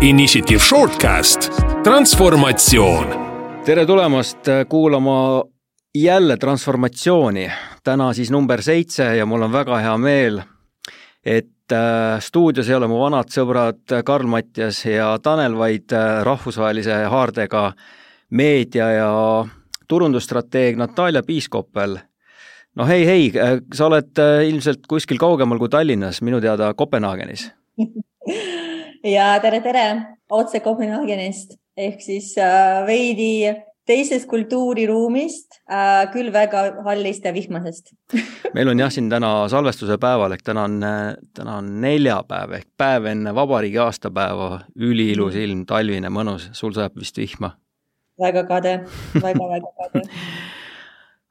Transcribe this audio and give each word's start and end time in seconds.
Initiative 0.00 0.58
Shortcast, 0.58 1.50
transformatsioon. 1.84 3.06
tere 3.64 3.86
tulemast 3.86 4.38
kuulama 4.68 5.44
jälle 5.94 6.36
transformatsiooni. 6.36 7.50
täna 7.84 8.12
siis 8.12 8.30
number 8.30 8.62
seitse 8.62 9.16
ja 9.16 9.26
mul 9.26 9.42
on 9.42 9.52
väga 9.52 9.78
hea 9.78 9.98
meel, 9.98 10.40
et 11.24 11.72
äh, 11.72 12.20
stuudios 12.20 12.68
ei 12.68 12.74
ole 12.74 12.86
mu 12.86 12.98
vanad 13.00 13.32
sõbrad 13.32 14.02
Karl-Mattias 14.04 14.84
ja 14.84 15.18
Tanel, 15.18 15.56
vaid 15.56 15.92
äh, 15.92 16.24
rahvusvahelise 16.24 17.04
haardega 17.08 17.72
meedia 18.30 18.90
ja 18.92 19.46
turundusstrateeg 19.88 20.76
Natalja 20.76 21.22
Piiskoppel. 21.22 21.98
no 22.74 22.86
hei, 22.86 23.06
hei, 23.06 23.32
äh, 23.32 23.58
sa 23.74 23.86
oled 23.86 24.12
ilmselt 24.48 24.84
kuskil 24.88 25.18
kaugemal 25.18 25.58
kui 25.58 25.68
Tallinnas, 25.68 26.20
minu 26.22 26.40
teada 26.40 26.74
Kopenhaagenis 26.74 27.48
ja 29.06 29.30
tere, 29.42 29.60
tere! 29.64 29.86
Otse 30.32 30.60
Kopenhaagenist 30.60 31.54
ehk 31.78 32.00
siis 32.02 32.32
äh, 32.40 32.82
veidi 32.88 33.46
teisest 33.86 34.26
kultuuriruumist 34.26 35.60
äh,, 35.70 36.08
küll 36.10 36.32
väga 36.34 36.64
hallist 36.86 37.28
ja 37.28 37.32
vihmasest. 37.34 37.92
Meil 38.56 38.72
on 38.72 38.82
jah, 38.82 38.90
siin 38.90 39.10
täna 39.12 39.46
salvestuse 39.52 40.00
päeval 40.02 40.34
ehk 40.34 40.42
täna 40.46 40.64
on, 40.66 40.80
täna 41.36 41.60
on 41.60 41.70
neljapäev 41.84 42.56
ehk 42.58 42.72
päev 42.78 43.06
enne 43.12 43.34
vabariigi 43.36 43.78
aastapäeva, 43.84 44.64
üliilus 44.74 45.38
ilm, 45.38 45.62
talvine, 45.70 46.10
mõnus, 46.10 46.50
sul 46.58 46.74
sajab 46.74 46.98
vist 46.98 47.22
vihma? 47.22 47.54
väga 48.16 48.46
kade 48.48 48.78
väga,, 48.80 49.22
väga-väga 49.22 49.72
kade 49.76 50.06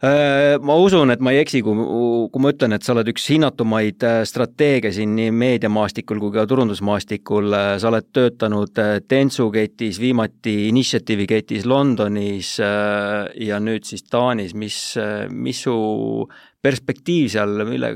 ma 0.04 0.76
usun, 0.76 1.12
et 1.14 1.22
ma 1.24 1.32
ei 1.32 1.40
eksi, 1.40 1.62
kui, 1.64 1.86
kui 2.32 2.44
ma 2.44 2.52
ütlen, 2.52 2.76
et 2.76 2.84
sa 2.84 2.92
oled 2.92 3.08
üks 3.14 3.30
hinnatumaid 3.32 4.04
äh, 4.04 4.18
strateege 4.28 4.92
siin 4.92 5.14
nii 5.16 5.32
meediamaastikul 5.32 6.20
kui 6.20 6.34
ka 6.36 6.44
turundusmaastikul. 6.50 7.48
Äh, 7.56 7.70
sa 7.80 7.90
oled 7.90 8.10
töötanud 8.16 8.76
Dentsu 9.10 9.48
ketis, 9.56 10.02
viimati 10.04 10.68
Initiative'i 10.68 11.30
ketis 11.32 11.66
Londonis 11.70 12.58
ja 12.60 13.62
nüüd 13.64 13.88
siis 13.88 14.04
Taanis. 14.10 14.54
mis, 14.54 14.78
mis 15.32 15.64
su 15.64 15.78
perspektiiv 16.62 17.30
seal, 17.32 17.64
mille, 17.68 17.96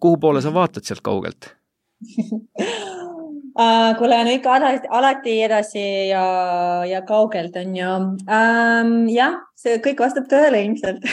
kuhu 0.00 0.20
poole 0.22 0.42
sa 0.44 0.54
vaatad 0.54 0.86
sealt 0.86 1.02
kaugelt 1.04 1.54
kuule, 3.98 4.18
no 4.24 4.32
ikka 4.34 4.54
alati, 4.56 4.88
alati 4.90 5.36
edasi 5.44 5.84
ja, 6.10 6.24
ja 6.88 7.02
kaugelt 7.08 7.56
on 7.60 7.76
ju 7.76 7.94
um,. 7.96 8.92
jah, 9.12 9.40
see 9.58 9.80
kõik 9.84 10.00
vastab 10.04 10.28
tõele 10.30 10.62
ilmselt 10.64 11.04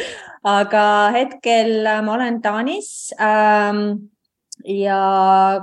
aga 0.58 0.84
hetkel 1.14 1.84
ma 2.02 2.16
olen 2.16 2.40
Taanis 2.42 3.12
um, 3.14 3.84
ja 4.66 5.00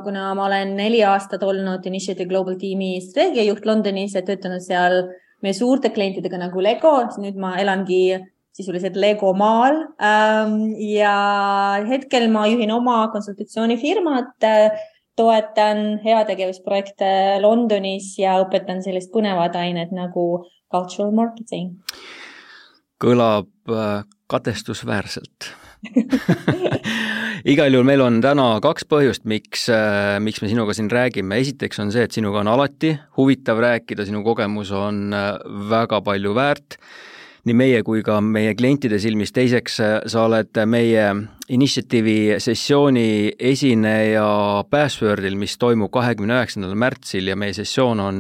kuna 0.03 0.33
ma 0.37 0.47
olen 0.47 0.75
neli 0.79 1.01
aastat 1.03 1.43
olnud 1.43 1.85
Initiative 1.85 2.29
Global 2.29 2.59
tiimi 2.59 2.97
strateegiajuht 3.03 3.67
Londonis 3.67 4.15
ja 4.15 4.23
töötanud 4.25 4.63
seal 4.63 5.01
meie 5.43 5.55
suurte 5.55 5.91
klientidega 5.95 6.39
nagu 6.39 6.61
Lego, 6.63 6.97
siis 7.07 7.23
nüüd 7.23 7.39
ma 7.39 7.55
elangi 7.59 8.19
sisuliselt 8.55 8.95
Lego 8.99 9.33
maal 9.37 9.83
um,. 9.97 10.55
ja 10.79 11.17
hetkel 11.89 12.29
ma 12.31 12.47
juhin 12.47 12.71
oma 12.75 13.01
konsultatsioonifirmat 13.11 14.47
uh, 14.47 14.87
toetan 15.19 15.99
heategevusprojekte 16.03 17.39
Londonis 17.43 18.13
ja 18.21 18.37
õpetan 18.43 18.83
sellist 18.85 19.11
põnevat 19.13 19.57
ainet 19.59 19.91
nagu 19.95 20.45
cultural 20.71 21.11
marketing. 21.15 21.75
kõlab 22.99 23.71
äh, 23.71 24.03
kadestusväärselt 24.27 25.53
igal 27.53 27.71
juhul 27.71 27.87
meil 27.87 28.01
on 28.03 28.17
täna 28.19 28.47
kaks 28.63 28.83
põhjust, 28.91 29.23
miks, 29.23 29.69
äh, 29.71 30.17
miks 30.23 30.41
me 30.43 30.49
sinuga 30.51 30.75
siin 30.75 30.91
räägime. 30.91 31.39
esiteks 31.39 31.79
on 31.79 31.91
see, 31.95 32.03
et 32.03 32.15
sinuga 32.15 32.43
on 32.43 32.51
alati 32.51 32.95
huvitav 33.17 33.61
rääkida, 33.63 34.05
sinu 34.07 34.23
kogemus 34.23 34.71
on 34.75 35.13
äh, 35.15 35.31
väga 35.71 36.01
palju 36.03 36.35
väärt 36.35 36.79
nii 37.47 37.55
meie 37.55 37.83
kui 37.87 38.03
ka 38.03 38.19
meie 38.21 38.51
klientide 38.55 38.99
silmis, 38.99 39.31
teiseks 39.31 39.79
sa 39.79 40.23
oled 40.27 40.59
meie 40.67 41.05
Initiative'i 41.49 42.37
sessiooni 42.37 43.31
esineja 43.39 44.63
Passwordil, 44.69 45.33
mis 45.39 45.57
toimub 45.57 45.89
kahekümne 45.91 46.35
üheksandal 46.37 46.75
märtsil 46.77 47.31
ja 47.31 47.37
meie 47.39 47.55
sessioon 47.57 48.03
on 48.03 48.19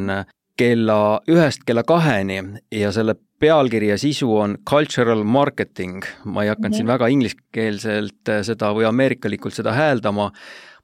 kella 0.59 1.19
ühest 1.29 1.61
kella 1.67 1.85
kaheni 1.87 2.39
ja 2.73 2.89
selle 2.91 3.15
pealkiri 3.39 3.91
ja 3.93 3.97
sisu 4.01 4.31
on 4.35 4.57
cultural 4.67 5.23
marketing. 5.23 6.03
ma 6.25 6.43
ei 6.43 6.49
hakanud 6.49 6.69
mm 6.69 6.73
-hmm. 6.73 6.77
siin 6.77 6.87
väga 6.87 7.07
ingliskeelselt 7.07 8.31
seda 8.43 8.73
või 8.73 8.87
ameerikalikult 8.89 9.53
seda 9.53 9.71
hääldama, 9.73 10.31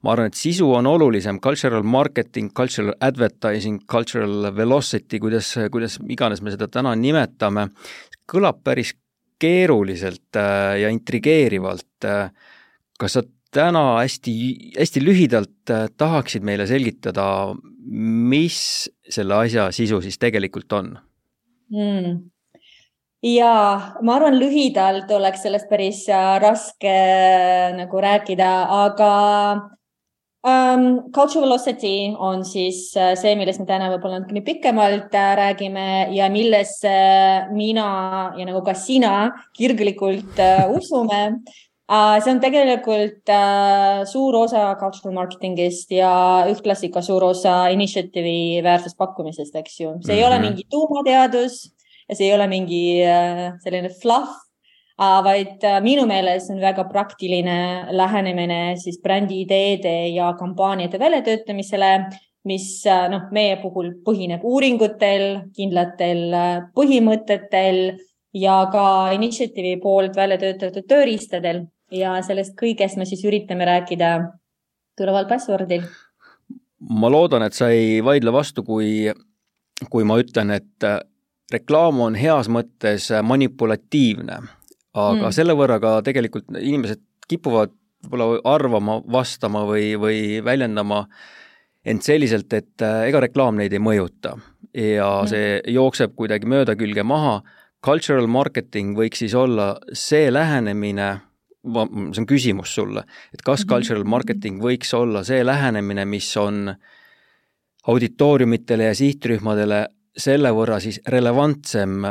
ma 0.02 0.12
arvan, 0.12 0.26
et 0.26 0.34
sisu 0.34 0.72
on 0.74 0.86
olulisem, 0.86 1.40
cultural 1.40 1.82
marketing, 1.82 2.52
cultural 2.52 2.94
advertising, 3.00 3.80
cultural 3.92 4.56
velocity, 4.56 5.18
kuidas, 5.18 5.54
kuidas 5.70 5.98
iganes 6.08 6.42
me 6.42 6.50
seda 6.50 6.68
täna 6.68 6.94
nimetame, 6.94 7.68
kõlab 8.32 8.62
päris 8.64 8.94
keeruliselt 9.42 10.36
äh, 10.36 10.76
ja 10.82 10.92
intrigeerivalt. 10.92 12.04
Äh, 12.04 12.30
kas 12.98 13.18
sa 13.18 13.22
täna 13.52 13.98
hästi, 14.00 14.36
hästi 14.78 15.02
lühidalt 15.04 15.72
äh, 15.72 15.88
tahaksid 15.96 16.46
meile 16.46 16.66
selgitada, 16.68 17.54
mis 17.86 18.88
selle 19.08 19.42
asja 19.46 19.68
sisu 19.74 20.00
siis 20.02 20.18
tegelikult 20.18 20.72
on 20.74 20.88
mm.? 21.70 22.16
ja 23.22 23.52
ma 24.02 24.16
arvan, 24.16 24.34
lühidalt 24.40 25.10
oleks 25.14 25.44
sellest 25.46 25.68
päris 25.70 26.02
raske 26.42 26.96
nagu 27.78 28.02
rääkida, 28.02 28.50
aga 28.82 29.12
um,. 30.46 31.10
Culture 31.12 31.42
velocity 31.42 32.14
on 32.18 32.44
siis 32.44 32.92
äh, 32.96 33.14
see, 33.18 33.34
millest 33.38 33.60
me 33.62 33.66
täna 33.68 33.90
võib-olla 33.92 34.20
natukene 34.20 34.42
pikemalt 34.46 35.14
äh, 35.16 35.34
räägime 35.38 35.86
ja 36.14 36.30
millesse 36.32 36.96
mina 37.52 37.88
ja 38.38 38.46
nagu 38.48 38.62
ka 38.66 38.74
sina 38.78 39.30
kirglikult 39.56 40.38
usume 40.76 41.20
uh,. 41.90 42.16
see 42.22 42.32
on 42.32 42.42
tegelikult 42.44 43.34
uh, 43.34 44.04
suur 44.08 44.38
osa 44.44 44.68
cultural 44.80 45.16
marketing'ist 45.18 45.92
ja 45.98 46.12
ühtlasi 46.52 46.92
ka 46.94 47.02
suur 47.02 47.26
osa 47.32 47.66
initiative'i 47.74 48.62
väärtuspakkumisest, 48.66 49.54
eks 49.62 49.80
ju. 49.80 49.88
see 49.88 49.94
mm 49.94 50.00
-hmm. 50.00 50.16
ei 50.16 50.24
ole 50.24 50.38
mhm. 50.38 50.46
mingi 50.46 50.66
tuumateadus 50.70 51.62
ja 52.08 52.14
see 52.14 52.30
ei 52.30 52.34
ole 52.34 52.46
mingi 52.46 52.82
selline 53.64 53.90
fluff 54.02 54.45
vaid 54.98 55.64
äh, 55.64 55.80
minu 55.84 56.06
meelest 56.08 56.50
on 56.50 56.60
väga 56.60 56.86
praktiline 56.88 57.88
lähenemine 57.92 58.76
siis 58.80 59.00
brändi 59.02 59.42
ideede 59.42 60.08
ja 60.08 60.32
kampaaniate 60.38 60.98
väljatöötamisele, 60.98 61.90
mis 62.44 62.86
äh, 62.86 63.08
noh, 63.10 63.28
meie 63.32 63.58
puhul 63.60 63.92
põhineb 64.04 64.44
uuringutel, 64.44 65.50
kindlatel 65.56 66.32
äh, 66.32 66.56
põhimõtetel 66.74 67.98
ja 68.36 68.56
ka 68.72 69.12
Initiative'i 69.12 69.76
poolt 69.82 70.16
välja 70.16 70.38
töötatud 70.40 70.88
tööriistadel 70.88 71.66
ja 71.92 72.16
sellest 72.24 72.56
kõigest 72.56 72.96
me 72.96 73.04
siis 73.04 73.24
üritame 73.24 73.68
rääkida 73.68 74.16
tuleval 74.96 75.28
passwordil. 75.28 75.84
ma 76.88 77.10
loodan, 77.10 77.42
et 77.42 77.52
sa 77.52 77.68
ei 77.68 78.00
vaidle 78.04 78.32
vastu, 78.32 78.62
kui, 78.64 79.12
kui 79.90 80.04
ma 80.04 80.16
ütlen, 80.20 80.50
et 80.56 80.84
reklaam 81.52 82.00
on 82.00 82.14
heas 82.14 82.48
mõttes 82.48 83.10
manipulatiivne 83.22 84.40
aga 84.96 85.28
mm. 85.28 85.34
selle 85.36 85.56
võrra 85.58 85.78
ka 85.82 85.98
tegelikult 86.06 86.48
inimesed 86.58 87.02
kipuvad 87.28 87.74
võib-olla 88.06 88.40
arvama, 88.54 89.00
vastama 89.12 89.64
või, 89.68 89.94
või 90.00 90.40
väljendama 90.44 91.04
end 91.86 92.02
selliselt, 92.02 92.52
et 92.52 92.82
äh, 92.82 93.06
ega 93.10 93.22
reklaam 93.26 93.58
neid 93.58 93.74
ei 93.74 93.82
mõjuta 93.82 94.36
ja 94.76 95.22
mm. 95.22 95.30
see 95.30 95.74
jookseb 95.76 96.16
kuidagi 96.18 96.48
möödakülge 96.50 97.04
maha. 97.06 97.40
Cultural 97.84 98.26
marketing 98.26 98.96
võiks 98.98 99.20
siis 99.22 99.34
olla 99.38 99.76
see 99.94 100.30
lähenemine, 100.32 101.10
see 101.62 102.22
on 102.22 102.28
küsimus 102.28 102.74
sulle, 102.74 103.04
et 103.32 103.42
kas 103.42 103.62
-hmm. 103.62 103.72
cultural 103.72 104.04
marketing 104.04 104.62
võiks 104.62 104.94
olla 104.96 105.22
see 105.24 105.44
lähenemine, 105.44 106.04
mis 106.04 106.30
on 106.36 106.74
auditooriumitele 107.86 108.84
ja 108.84 108.94
sihtrühmadele 108.94 109.86
selle 110.16 110.50
võrra 110.56 110.78
siis 110.80 110.98
relevantsem, 111.12 112.06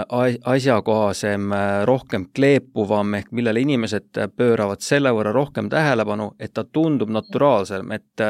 asjakohasem, 0.46 1.50
rohkem 1.90 2.28
kleepuvam, 2.36 3.16
ehk 3.18 3.34
millele 3.36 3.64
inimesed 3.66 4.22
pööravad 4.38 4.84
selle 4.86 5.12
võrra 5.16 5.34
rohkem 5.36 5.70
tähelepanu, 5.74 6.32
et 6.40 6.54
ta 6.54 6.64
tundub 6.64 7.10
naturaalsem, 7.14 7.92
et, 7.98 8.26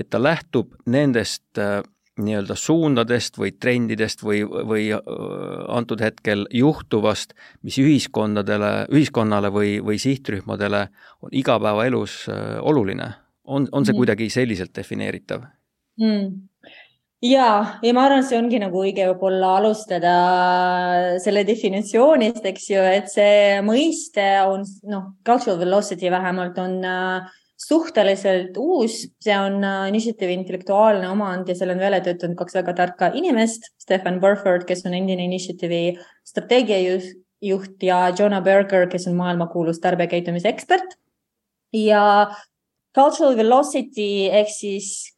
et 0.00 0.08
ta 0.08 0.22
lähtub 0.22 0.74
nendest 0.86 1.60
nii-öelda 2.18 2.56
suundadest 2.58 3.38
või 3.38 3.52
trendidest 3.60 4.24
või, 4.26 4.40
või 4.42 4.88
antud 5.70 6.02
hetkel 6.02 6.46
juhtuvast, 6.54 7.36
mis 7.62 7.78
ühiskondadele, 7.78 8.88
ühiskonnale 8.90 9.52
või, 9.54 9.76
või 9.84 10.00
sihtrühmadele 10.02 10.88
on 11.22 11.30
igapäevaelus 11.32 12.24
oluline. 12.60 13.12
on, 13.44 13.68
on 13.72 13.84
see 13.84 13.92
mm. 13.92 13.96
kuidagi 14.02 14.30
selliselt 14.30 14.74
defineeritav 14.76 15.46
mm.? 16.00 16.48
Ja, 17.24 17.48
ja 17.82 17.94
ma 17.96 18.04
arvan, 18.06 18.22
see 18.26 18.38
ongi 18.38 18.60
nagu 18.62 18.84
õige 18.84 19.08
võib-olla 19.10 19.56
alustada 19.58 20.14
selle 21.22 21.44
definitsioonist, 21.48 22.44
eks 22.52 22.70
ju, 22.70 22.84
et 23.00 23.10
see 23.12 23.58
mõiste 23.66 24.24
on 24.46 24.64
noh, 24.90 25.12
cultural 25.26 25.58
velocity 25.62 26.12
vähemalt 26.14 26.58
on 26.62 26.78
äh, 26.86 27.28
suhteliselt 27.58 28.56
uus, 28.56 29.00
see 29.22 29.34
on 29.34 29.64
Initiative 29.90 30.30
intellektuaalne 30.32 31.08
omand 31.10 31.48
ja 31.50 31.56
selle 31.58 31.74
on 31.74 31.82
välja 31.82 32.00
töötanud 32.06 32.38
kaks 32.38 32.54
väga 32.60 32.74
tarka 32.78 33.10
inimest, 33.18 33.72
Stefan 33.82 34.20
Burford, 34.22 34.66
kes 34.68 34.84
on 34.86 34.94
endine 34.94 35.26
Initiative'i 35.26 35.96
strateegiajuht 36.28 37.82
ja 37.82 37.98
Jonah 38.14 38.42
Berger, 38.44 38.86
kes 38.90 39.08
on 39.10 39.18
maailmakuulus 39.18 39.82
tarbijakäitumise 39.82 40.48
ekspert. 40.48 40.94
ja 41.74 42.30
cultural 42.96 43.36
velocity 43.36 44.30
ehk 44.32 44.48
siis 44.48 45.17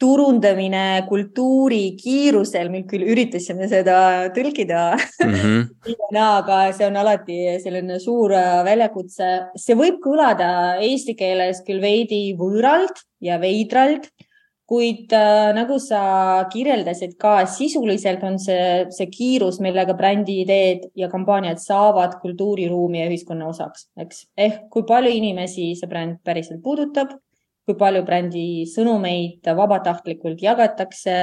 turundamine 0.00 1.06
kultuuri 1.08 1.96
kiirusel, 1.96 2.68
me 2.72 2.82
küll 2.88 3.06
üritasime 3.08 3.68
seda 3.70 4.28
tõlkida 4.36 4.82
mm 5.24 5.34
-hmm. 5.34 6.20
aga 6.20 6.60
see 6.76 6.86
on 6.86 7.00
alati 7.00 7.38
selline 7.62 7.98
suur 8.00 8.34
äh, 8.36 8.60
väljakutse. 8.64 9.32
see 9.56 9.74
võib 9.74 10.00
kõlada 10.04 10.76
eesti 10.84 11.16
keeles 11.16 11.62
küll 11.66 11.80
veidi 11.80 12.36
võõralt 12.36 13.06
ja 13.20 13.40
veidralt, 13.40 14.10
kuid 14.68 15.12
äh, 15.16 15.54
nagu 15.54 15.78
sa 15.78 16.44
kirjeldasid 16.52 17.16
ka, 17.16 17.46
sisuliselt 17.46 18.22
on 18.22 18.38
see, 18.38 18.86
see 18.90 19.06
kiirus, 19.06 19.60
millega 19.64 19.94
brändi 19.94 20.42
ideed 20.42 20.90
ja 20.94 21.08
kampaaniad 21.08 21.62
saavad 21.62 22.18
kultuuriruumi 22.20 23.00
ja 23.00 23.08
ühiskonna 23.08 23.48
osaks, 23.48 23.88
eks. 23.96 24.26
ehk 24.36 24.66
kui 24.68 24.84
palju 24.84 25.10
inimesi 25.10 25.72
see 25.78 25.88
bränd 25.88 26.20
päriselt 26.24 26.60
puudutab 26.62 27.16
kui 27.66 27.76
palju 27.78 28.04
brändi 28.06 28.46
sõnumeid 28.70 29.46
vabatahtlikult 29.58 30.42
jagatakse 30.42 31.16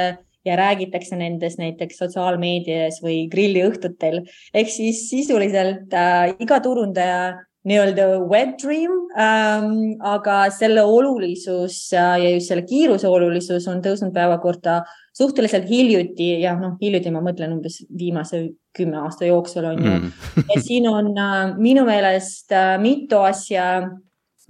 ja 0.43 0.57
räägitakse 0.59 1.15
nendest 1.15 1.59
näiteks 1.61 2.01
sotsiaalmeedias 2.01 2.99
või 3.03 3.23
grilliõhtutel. 3.31 4.23
ehk 4.53 4.69
siis 4.69 5.07
sisuliselt 5.09 5.93
äh, 5.95 6.35
iga 6.43 6.59
turundaja 6.59 7.33
nii-öelda 7.63 8.07
web 8.27 8.57
dream 8.59 8.91
ähm,, 9.15 9.95
aga 10.03 10.49
selle 10.51 10.83
olulisus 10.83 11.77
äh, 11.95 12.17
ja 12.19 12.33
just 12.35 12.51
selle 12.51 12.65
kiiruse 12.67 13.07
olulisus 13.07 13.67
on 13.71 13.79
tõusnud 13.83 14.11
päevakorda 14.15 14.81
suhteliselt 15.15 15.69
hiljuti 15.69 16.41
ja 16.41 16.57
noh, 16.59 16.75
hiljuti 16.81 17.13
ma 17.13 17.23
mõtlen 17.23 17.55
umbes 17.55 17.79
viimase 17.87 18.43
kümme 18.75 18.99
aasta 19.05 19.29
jooksul 19.29 19.69
on 19.71 19.79
ju 19.79 19.93
mm. 19.93 20.47
ja 20.51 20.63
siin 20.65 20.89
on 20.91 21.13
äh, 21.15 21.53
minu 21.55 21.87
meelest 21.87 22.51
äh, 22.51 22.75
mitu 22.83 23.23
asja 23.23 23.69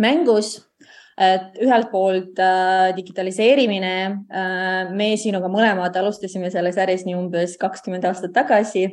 mängus 0.01 0.55
et 1.17 1.61
ühelt 1.61 1.91
poolt 1.91 2.39
äh, 2.41 2.89
digitaliseerimine 2.97 3.95
äh,, 4.33 4.93
me 4.95 5.13
sinuga 5.21 5.51
mõlemad 5.51 5.95
alustasime 5.99 6.49
selles 6.53 6.79
äris 6.81 7.05
nii 7.05 7.17
umbes 7.19 7.57
kakskümmend 7.61 8.05
aastat 8.09 8.33
tagasi 8.33 8.87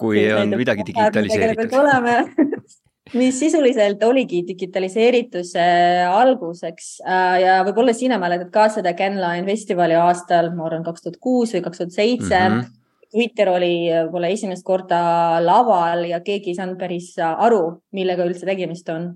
kui 0.00 0.26
on 0.36 0.52
midagi 0.60 0.84
digitaliseeritud 0.90 1.72
mis 3.18 3.38
sisuliselt 3.40 4.02
oligi 4.06 4.42
digitaliseerituse 4.46 5.62
alguseks 6.10 6.90
äh, 7.06 7.38
ja 7.44 7.56
võib-olla 7.66 7.94
sina 7.96 8.20
mäletad 8.22 8.52
ka 8.54 8.68
seda 8.72 8.92
Canline 8.98 9.46
festivali 9.48 9.96
aastal, 9.98 10.52
ma 10.54 10.68
arvan, 10.68 10.84
kaks 10.86 11.06
tuhat 11.06 11.18
kuus 11.22 11.54
või 11.56 11.64
kaks 11.64 11.82
tuhat 11.82 11.96
seitse. 11.96 12.36
Mhm. 12.36 12.76
Twitter 13.10 13.50
oli 13.50 13.74
võib-olla 13.88 14.30
esimest 14.30 14.62
korda 14.62 15.00
laval 15.42 16.04
ja 16.06 16.20
keegi 16.22 16.52
ei 16.52 16.58
saanud 16.60 16.78
päris 16.78 17.16
aru, 17.18 17.80
millega 17.96 18.26
üldse 18.28 18.46
tegemist 18.46 18.88
on. 18.94 19.12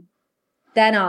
täna 0.75 1.05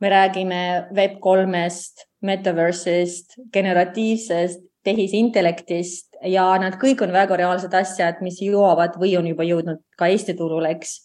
me 0.00 0.10
räägime 0.10 0.60
Web3-st, 0.94 2.06
Metaverse'ist, 2.22 3.38
generatiivsest 3.52 4.64
tehisintellektist 4.86 6.18
ja 6.26 6.46
nad 6.60 6.78
kõik 6.80 7.02
on 7.04 7.14
väga 7.14 7.38
reaalsed 7.38 7.74
asjad, 7.74 8.22
mis 8.24 8.40
jõuavad 8.42 8.98
või 9.00 9.14
on 9.18 9.26
juba 9.30 9.46
jõudnud 9.46 9.82
ka 9.98 10.08
Eesti 10.10 10.34
turule, 10.38 10.72
eks. 10.76 11.00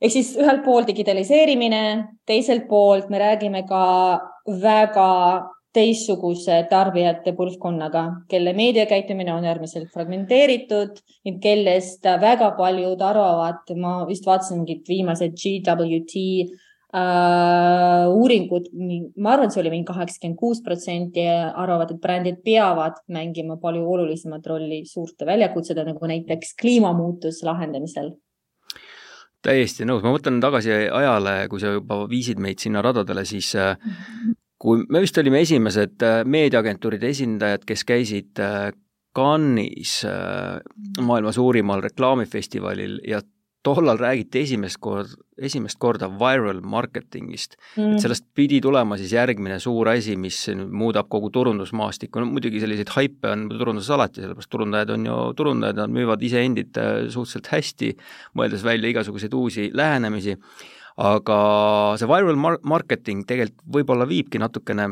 ehk 0.00 0.12
siis 0.12 0.34
ühelt 0.40 0.64
poolt 0.64 0.90
digitaliseerimine, 0.90 1.82
teiselt 2.26 2.66
poolt 2.68 3.10
me 3.12 3.20
räägime 3.22 3.64
ka 3.68 3.84
väga 4.62 5.12
teistsuguse 5.76 6.62
tarbijate 6.70 7.34
põlvkonnaga, 7.36 8.04
kelle 8.30 8.54
meediakäitumine 8.56 9.34
on 9.34 9.44
äärmiselt 9.44 9.90
fragmenteeritud, 9.92 11.02
kellest 11.42 12.06
väga 12.20 12.54
paljud 12.56 13.02
arvavad, 13.04 13.74
ma 13.76 13.98
vist 14.08 14.26
vaatasin 14.26 14.62
mingit 14.62 14.88
viimased 14.88 15.36
GWT 15.36 16.22
äh, 16.94 18.06
uuringud, 18.08 18.68
ma 19.18 19.34
arvan, 19.34 19.50
see 19.50 19.62
oli 19.62 19.72
mingi 19.72 19.88
kaheksakümmend 19.90 20.38
kuus 20.38 20.62
protsenti 20.64 21.24
arvavad, 21.26 21.94
et 21.94 22.02
brändid 22.02 22.38
peavad 22.46 23.00
mängima 23.12 23.58
palju 23.62 23.82
olulisemat 23.96 24.46
rolli 24.46 24.84
suurte 24.88 25.26
väljakutsede 25.28 25.86
nagu 25.88 26.10
näiteks 26.12 26.54
kliimamuutuse 26.60 27.46
lahendamisel. 27.48 28.14
Täiesti 29.46 29.86
nõus, 29.86 30.02
ma 30.02 30.14
mõtlen 30.14 30.40
tagasi 30.42 30.72
ajale, 30.72 31.36
kui 31.50 31.62
sa 31.62 31.74
juba 31.74 32.02
viisid 32.10 32.40
meid 32.42 32.62
sinna 32.62 32.82
radadele, 32.82 33.26
siis 33.28 33.52
äh, 33.58 33.76
kui 34.58 34.86
me 34.90 35.02
vist 35.04 35.18
olime 35.22 35.44
esimesed 35.46 36.02
äh, 36.02 36.24
meediaagentuuride 36.26 37.12
esindajad, 37.12 37.66
kes 37.68 37.86
käisid 37.86 38.42
Cannes'is, 39.16 40.02
maailma 41.00 41.30
suurimal 41.32 41.80
reklaamifestivalil 41.80 42.98
ja 43.08 43.22
tollal 43.66 43.98
räägiti 43.98 44.42
esimest 44.44 44.78
korda, 44.82 45.16
esimest 45.42 45.78
korda 45.82 46.08
viral 46.20 46.60
marketingist. 46.64 47.56
Mm., 47.76 47.96
et 47.96 48.04
sellest 48.04 48.26
pidi 48.36 48.60
tulema 48.64 48.98
siis 49.00 49.14
järgmine 49.16 49.58
suur 49.62 49.90
asi, 49.90 50.16
mis 50.20 50.38
muudab 50.54 51.10
kogu 51.12 51.32
turundusmaastikku, 51.34 52.22
no 52.22 52.30
muidugi 52.30 52.62
selliseid 52.62 52.92
haipe 52.94 53.32
on 53.32 53.48
turunduses 53.52 53.90
alati, 53.96 54.22
sellepärast 54.24 54.52
turundajad 54.52 54.94
on 54.96 55.08
ju 55.10 55.18
turundajad, 55.40 55.82
nad 55.82 55.96
müüvad 55.98 56.22
iseendid 56.26 56.80
äh, 56.80 56.94
suhteliselt 57.10 57.50
hästi, 57.52 57.92
mõeldes 58.38 58.64
välja 58.66 58.94
igasuguseid 58.94 59.34
uusi 59.36 59.68
lähenemisi, 59.74 60.38
aga 61.02 61.40
see 62.00 62.08
viral 62.08 62.40
mar-, 62.40 62.62
marketing 62.64 63.26
tegelikult 63.28 63.66
võib-olla 63.76 64.06
viibki 64.08 64.40
natukene 64.40 64.88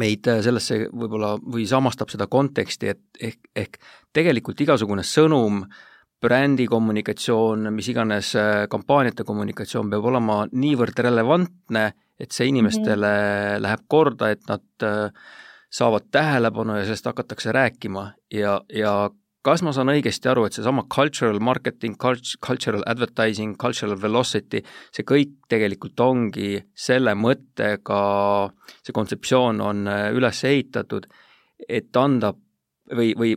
meid 0.00 0.24
sellesse 0.24 0.86
võib-olla 0.88 1.34
või 1.36 1.66
samastab 1.68 2.08
seda 2.08 2.24
konteksti, 2.32 2.94
et 2.94 3.24
ehk, 3.28 3.40
ehk 3.54 3.80
tegelikult 4.16 4.62
igasugune 4.64 5.04
sõnum 5.04 5.66
äh, 5.66 5.80
brändi 6.22 6.66
kommunikatsioon, 6.70 7.70
mis 7.74 7.88
iganes 7.92 8.34
äh, 8.38 8.64
kampaaniate 8.70 9.26
kommunikatsioon 9.28 9.90
peab 9.90 10.06
olema 10.12 10.42
niivõrd 10.52 10.98
relevantne, 11.06 11.86
et 12.20 12.30
see 12.32 12.46
inimestele 12.52 13.08
mm 13.08 13.56
-hmm. 13.56 13.62
läheb 13.64 13.86
korda, 13.88 14.30
et 14.30 14.46
nad 14.48 14.86
äh, 14.86 15.10
saavad 15.72 16.10
tähelepanu 16.10 16.76
ja 16.76 16.84
sellest 16.84 17.08
hakatakse 17.10 17.52
rääkima 17.52 18.12
ja, 18.30 18.60
ja 18.74 19.10
kas 19.42 19.62
ma 19.62 19.72
saan 19.74 19.90
õigesti 19.90 20.30
aru, 20.30 20.44
et 20.46 20.56
seesama 20.56 20.84
cultural 20.94 21.40
marketing, 21.40 21.96
cultural 22.46 22.84
advertising, 22.86 23.56
cultural 23.58 23.96
velocity, 24.02 24.62
see 24.94 25.06
kõik 25.08 25.34
tegelikult 25.50 26.00
ongi 26.00 26.62
selle 26.74 27.14
mõttega, 27.18 28.02
see 28.82 28.94
kontseptsioon 28.94 29.60
on 29.60 29.86
äh, 29.90 30.10
üles 30.14 30.44
ehitatud, 30.44 31.08
et 31.68 31.96
anda 31.96 32.32
või, 32.94 33.12
või 33.18 33.34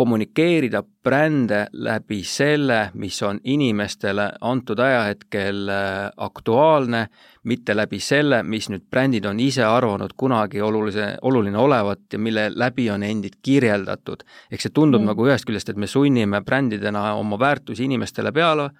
kommunikeerida 0.00 0.80
brände 1.04 1.66
läbi 1.72 2.22
selle, 2.24 2.78
mis 2.94 3.18
on 3.22 3.40
inimestele 3.44 4.30
antud 4.40 4.80
ajahetkel 4.80 5.68
äh, 5.68 6.06
aktuaalne, 6.16 7.02
mitte 7.44 7.76
läbi 7.76 7.98
selle, 8.00 8.38
mis 8.42 8.70
nüüd 8.72 8.86
brändid 8.88 9.28
on 9.28 9.42
ise 9.44 9.66
arvanud 9.68 10.14
kunagi 10.16 10.62
olulise, 10.64 11.10
oluline 11.22 11.60
olevat 11.60 12.16
ja 12.16 12.18
mille 12.18 12.46
läbi 12.54 12.88
on 12.90 13.04
endid 13.04 13.36
kirjeldatud. 13.42 14.24
ehk 14.50 14.64
see 14.64 14.72
tundub 14.72 15.02
mm. 15.02 15.12
nagu 15.12 15.28
ühest 15.28 15.44
küljest, 15.44 15.68
et 15.68 15.76
me 15.76 15.86
sunnime 15.86 16.40
brändidena 16.48 17.04
oma 17.20 17.36
väärtusi 17.38 17.84
inimestele 17.84 18.32
peale, 18.32 18.70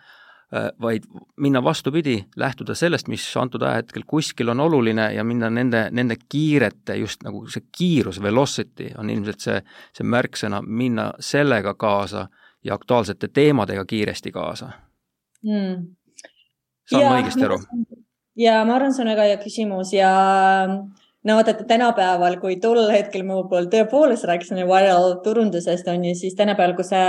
vaid 0.83 1.05
minna 1.37 1.61
vastupidi, 1.65 2.25
lähtuda 2.37 2.75
sellest, 2.75 3.09
mis 3.09 3.23
antud 3.39 3.63
ajahetkel 3.63 4.03
kuskil 4.07 4.49
on 4.51 4.61
oluline 4.61 5.13
ja 5.15 5.25
minna 5.25 5.51
nende, 5.51 5.85
nende 5.95 6.17
kiirete, 6.29 6.97
just 6.99 7.23
nagu 7.23 7.45
see 7.47 7.69
kiirus, 7.79 8.19
velocity 8.23 8.91
on 8.99 9.11
ilmselt 9.11 9.47
see, 9.47 9.61
see 9.95 10.07
märksõna, 10.07 10.59
minna 10.67 11.13
sellega 11.23 11.75
kaasa 11.79 12.27
ja 12.65 12.75
aktuaalsete 12.75 13.29
teemadega 13.29 13.85
kiiresti 13.85 14.33
kaasa 14.33 14.73
mm.. 15.45 15.87
saan 16.91 17.03
ja, 17.03 17.11
ma 17.11 17.21
õigesti 17.21 17.47
aru? 17.47 17.61
ja 18.41 18.59
ma 18.67 18.77
arvan, 18.77 18.95
see 18.95 19.05
on 19.07 19.13
väga 19.15 19.29
hea 19.31 19.39
küsimus 19.45 19.95
ja 19.95 20.11
no 21.25 21.37
vaadata 21.37 21.65
tänapäeval, 21.69 22.39
kui 22.41 22.57
tol 22.63 22.81
hetkel 22.93 23.25
mu 23.29 23.43
pool 23.51 23.69
tõepoolest 23.73 24.25
rääkisime 24.29 24.65
viral 24.69 25.19
turundusest 25.25 25.89
on 25.93 26.05
ju, 26.09 26.15
siis 26.17 26.37
tänapäeval, 26.39 26.75
kui 26.79 26.87
sa 26.89 27.03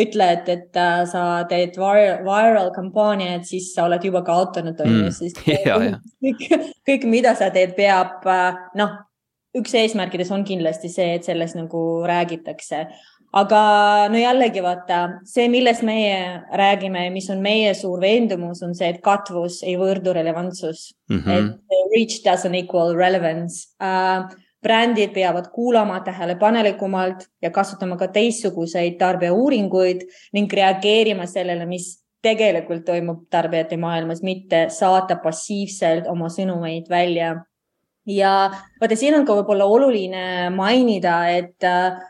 ütled, 0.00 0.48
et 0.50 0.80
äh, 0.80 1.04
sa 1.10 1.24
teed 1.50 1.78
viral, 1.78 2.24
viral 2.26 2.72
kampaaniat, 2.74 3.46
siis 3.48 3.70
sa 3.76 3.86
oled 3.88 4.04
juba 4.04 4.24
kaotanud 4.26 4.80
on 4.82 4.92
ju 4.92 5.00
mm., 5.04 5.14
siis 5.14 5.38
ja, 5.68 5.78
kõik, 6.24 6.46
kõik, 6.88 7.08
mida 7.10 7.36
sa 7.38 7.52
teed, 7.54 7.76
peab 7.78 8.26
äh, 8.26 8.62
noh, 8.80 8.98
üks 9.54 9.74
eesmärkidest 9.78 10.34
on 10.34 10.42
kindlasti 10.46 10.90
see, 10.90 11.12
et 11.14 11.26
sellest 11.26 11.54
nagu 11.54 11.80
räägitakse 12.08 12.88
aga 13.34 13.60
no 14.12 14.20
jällegi 14.20 14.62
vaata, 14.62 15.00
see, 15.28 15.48
millest 15.50 15.82
meie 15.86 16.44
räägime, 16.54 17.08
mis 17.14 17.26
on 17.34 17.42
meie 17.42 17.72
suur 17.74 18.02
veendumus, 18.02 18.62
on 18.62 18.74
see, 18.78 18.92
et 18.94 19.02
katvus 19.04 19.62
ei 19.66 19.74
võrdu 19.80 20.14
relevantsus 20.14 20.92
mm. 21.10 21.18
-hmm. 21.18 21.50
et 21.50 21.90
reach 21.94 22.22
doesn't 22.26 22.62
equal 22.62 22.94
relevance 22.96 23.74
uh,. 23.82 24.30
brändid 24.64 25.10
peavad 25.12 25.50
kuulama 25.52 25.98
tähelepanelikumalt 26.00 27.26
ja 27.42 27.50
kasutama 27.50 27.98
ka 28.00 28.06
teistsuguseid 28.08 28.94
tarbijauuringuid 28.96 30.06
ning 30.32 30.52
reageerima 30.52 31.26
sellele, 31.26 31.66
mis 31.66 32.04
tegelikult 32.22 32.84
toimub 32.84 33.26
tarbijate 33.30 33.76
maailmas, 33.76 34.22
mitte 34.22 34.66
saata 34.72 35.18
passiivselt 35.20 36.08
oma 36.08 36.30
sõnumeid 36.32 36.88
välja. 36.88 37.44
ja 38.06 38.50
vaata, 38.80 38.96
siin 38.96 39.18
on 39.18 39.26
ka 39.26 39.36
võib-olla 39.36 39.64
oluline 39.64 40.50
mainida, 40.50 41.28
et 41.28 41.64
äh, 41.64 42.00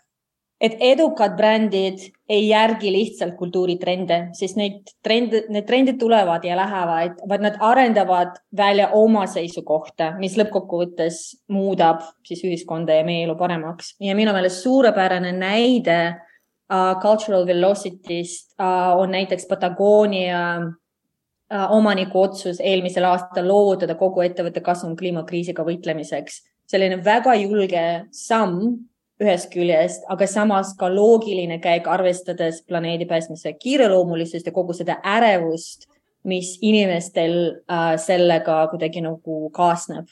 et 0.64 0.76
edukad 0.80 1.34
brändid 1.36 2.00
ei 2.28 2.46
järgi 2.48 2.88
lihtsalt 2.92 3.34
kultuuritrende, 3.36 4.20
sest 4.36 4.56
neid 4.56 4.92
trende, 5.04 5.42
need 5.52 5.66
trendid 5.68 5.98
tulevad 6.00 6.44
ja 6.46 6.56
lähevad, 6.56 7.18
vaid 7.28 7.44
nad 7.44 7.58
arendavad 7.60 8.38
välja 8.56 8.88
oma 8.96 9.26
seisukohta, 9.28 10.14
mis 10.20 10.38
lõppkokkuvõttes 10.40 11.20
muudab 11.52 12.00
siis 12.24 12.44
ühiskonda 12.48 12.96
ja 12.96 13.04
meie 13.04 13.26
elu 13.26 13.36
paremaks. 13.36 13.94
ja 14.00 14.14
minu 14.16 14.32
meelest 14.32 14.62
suurepärane 14.64 15.34
näide 15.36 15.98
uh, 16.14 16.94
cultural 17.02 17.44
velocity'st 17.46 18.56
uh, 18.56 18.96
on 19.02 19.12
näiteks 19.12 19.46
Patagonia 19.50 20.40
uh, 20.64 21.76
omaniku 21.76 22.24
otsus 22.24 22.60
eelmisel 22.60 23.04
aastal 23.10 23.48
loovutada 23.48 23.98
kogu 24.00 24.24
ettevõtte 24.24 24.64
kasum 24.64 24.96
kliimakriisiga 24.96 25.66
võitlemiseks. 25.66 26.40
selline 26.66 27.04
väga 27.04 27.34
julge 27.36 27.84
samm 28.10 28.78
ühest 29.22 29.50
küljest, 29.52 30.04
aga 30.10 30.26
samas 30.26 30.74
ka 30.78 30.88
loogiline 30.90 31.60
käik, 31.62 31.86
arvestades 31.90 32.62
planeedi 32.66 33.06
päästmise 33.06 33.54
kiireloomulisust 33.60 34.46
ja 34.46 34.52
kogu 34.52 34.74
seda 34.74 34.98
ärevust, 35.06 35.86
mis 36.24 36.56
inimestel 36.64 37.36
äh, 37.70 37.94
sellega 38.00 38.64
kuidagi 38.72 39.04
nagu 39.04 39.50
kaasneb. 39.54 40.08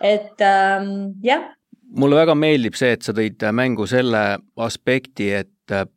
et 0.00 0.40
ähm, 0.40 1.12
jah. 1.22 1.52
mulle 1.94 2.16
väga 2.16 2.34
meeldib 2.34 2.74
see, 2.74 2.96
et 2.96 3.02
sa 3.02 3.12
tõid 3.14 3.44
mängu 3.52 3.86
selle 3.86 4.38
aspekti, 4.56 5.30
et 5.30 5.50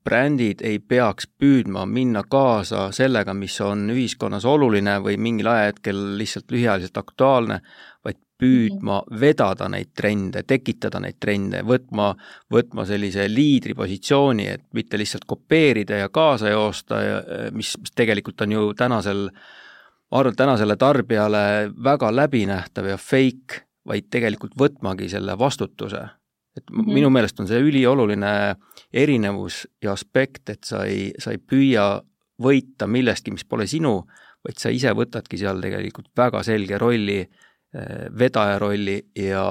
brändid 0.05 0.61
ei 0.63 0.77
peaks 0.79 1.27
püüdma 1.39 1.85
minna 1.89 2.21
kaasa 2.29 2.91
sellega, 2.95 3.33
mis 3.33 3.57
on 3.61 3.89
ühiskonnas 3.91 4.45
oluline 4.45 4.99
või 5.03 5.17
mingil 5.17 5.49
ajahetkel 5.51 6.01
lihtsalt 6.19 6.51
lühiajaliselt 6.53 6.97
aktuaalne, 7.01 7.59
vaid 8.05 8.19
püüdma 8.39 8.99
mhm. 9.01 9.19
vedada 9.19 9.67
neid 9.71 9.91
trende, 9.95 10.43
tekitada 10.47 10.99
neid 11.03 11.19
trende, 11.23 11.61
võtma, 11.67 12.11
võtma 12.51 12.85
sellise 12.87 13.27
liidripositsiooni, 13.31 14.47
et 14.51 14.65
mitte 14.75 14.99
lihtsalt 14.99 15.27
kopeerida 15.27 16.01
ja 16.03 16.09
kaasa 16.13 16.51
joosta 16.51 17.01
ja 17.03 17.21
mis, 17.55 17.75
mis 17.79 17.95
tegelikult 17.95 18.43
on 18.45 18.57
ju 18.57 18.65
tänasel, 18.77 19.29
ma 19.29 20.19
arvan, 20.19 20.35
et 20.35 20.41
tänasele 20.41 20.77
tarbijale 20.81 21.45
väga 21.83 22.11
läbinähtav 22.15 22.91
ja 22.91 22.99
fake, 22.99 23.63
vaid 23.87 24.09
tegelikult 24.11 24.57
võtmagi 24.59 25.09
selle 25.09 25.37
vastutuse. 25.39 26.03
et 26.55 26.63
mm 26.71 26.79
-hmm. 26.79 26.93
minu 26.93 27.09
meelest 27.09 27.39
on 27.39 27.47
see 27.47 27.59
ülioluline 27.59 28.55
erinevus 28.93 29.67
ja 29.83 29.91
aspekt, 29.91 30.49
et 30.49 30.63
sa 30.63 30.85
ei, 30.85 31.13
sa 31.19 31.31
ei 31.31 31.37
püüa 31.37 32.01
võita 32.41 32.87
millestki, 32.87 33.31
mis 33.31 33.45
pole 33.45 33.67
sinu, 33.67 34.07
vaid 34.43 34.57
sa 34.57 34.69
ise 34.69 34.91
võtadki 34.91 35.37
seal 35.37 35.61
tegelikult 35.61 36.07
väga 36.17 36.43
selge 36.43 36.77
rolli 36.77 37.27
Eh, 37.27 37.54
vedaja 38.19 38.59
rolli 38.59 38.97
ja, 39.19 39.43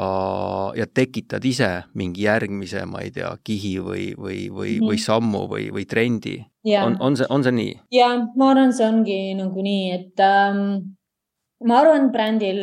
ja 0.77 0.87
tekitad 0.87 1.45
ise 1.45 1.71
mingi 1.95 2.25
järgmise, 2.25 2.85
ma 2.89 3.03
ei 3.05 3.11
tea, 3.15 3.31
kihi 3.45 3.75
või, 3.85 4.05
või, 4.17 4.39
või 4.49 4.71
mm, 4.71 4.81
-hmm. 4.81 4.91
või 4.91 4.99
sammu 5.03 5.47
või, 5.51 5.71
või 5.75 5.87
trendi. 5.89 6.37
on, 6.81 6.97
on 7.01 7.17
see, 7.17 7.27
on 7.31 7.45
see 7.45 7.53
nii? 7.53 7.73
ja 7.93 8.11
ma 8.37 8.51
arvan, 8.55 8.73
see 8.73 8.87
ongi 8.89 9.19
nagu 9.39 9.65
nii, 9.65 9.91
et 9.93 10.25
ähm, 10.25 10.63
ma 11.69 11.81
arvan, 11.83 12.11
brändil 12.13 12.61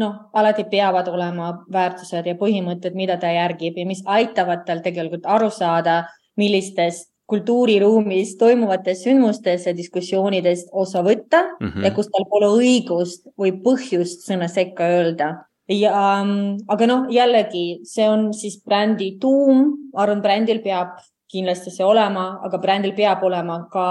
noh, 0.00 0.14
alati 0.32 0.64
peavad 0.70 1.08
olema 1.08 1.52
väärtused 1.72 2.26
ja 2.26 2.34
põhimõtted, 2.38 2.96
mida 2.98 3.16
ta 3.20 3.30
järgib 3.30 3.78
ja 3.78 3.86
mis 3.86 4.02
aitavad 4.06 4.64
tal 4.66 4.82
tegelikult 4.84 5.26
aru 5.26 5.50
saada, 5.54 6.04
millistest 6.40 7.13
kultuuriruumis 7.30 8.36
toimuvatest 8.36 9.06
sündmustest 9.06 9.70
ja 9.70 9.76
diskussioonidest 9.76 10.68
osa 10.72 11.02
võtta 11.02 11.42
mm 11.60 11.68
-hmm. 11.68 11.84
ja 11.84 11.90
kus 11.96 12.10
tal 12.12 12.26
pole 12.30 12.50
õigust 12.60 13.28
või 13.40 13.54
põhjust 13.64 14.28
sõna 14.28 14.48
sekka 14.48 14.84
öelda. 14.98 15.34
ja, 15.68 16.20
ähm, 16.20 16.56
aga 16.68 16.86
noh, 16.86 17.06
jällegi 17.10 17.80
see 17.84 18.08
on 18.08 18.34
siis 18.34 18.60
brändi 18.64 19.16
tuum, 19.20 19.90
ma 19.92 20.02
arvan, 20.02 20.20
brändil 20.22 20.60
peab 20.62 20.98
kindlasti 21.32 21.70
see 21.70 21.84
olema, 21.84 22.40
aga 22.44 22.58
brändil 22.58 22.92
peab 22.92 23.22
olema 23.22 23.66
ka 23.72 23.86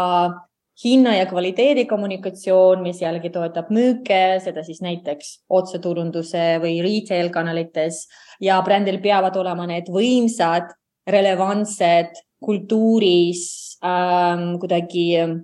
hinna 0.84 1.16
ja 1.16 1.26
kvaliteedi 1.26 1.86
kommunikatsioon, 1.86 2.82
mis 2.82 3.02
jällegi 3.02 3.30
toetab 3.30 3.70
müüke, 3.70 4.40
seda 4.44 4.64
siis 4.64 4.82
näiteks 4.82 5.44
otseturunduse 5.50 6.60
või 6.64 6.80
retail 6.86 7.30
kanalites 7.30 8.08
ja 8.42 8.62
brändil 8.66 9.00
peavad 9.02 9.36
olema 9.36 9.68
need 9.70 9.90
võimsad, 9.94 10.74
relevantsed 11.10 12.16
kultuuris 12.44 13.44
ähm, 13.86 14.58
kuidagi 14.62 15.08
ähm, 15.20 15.40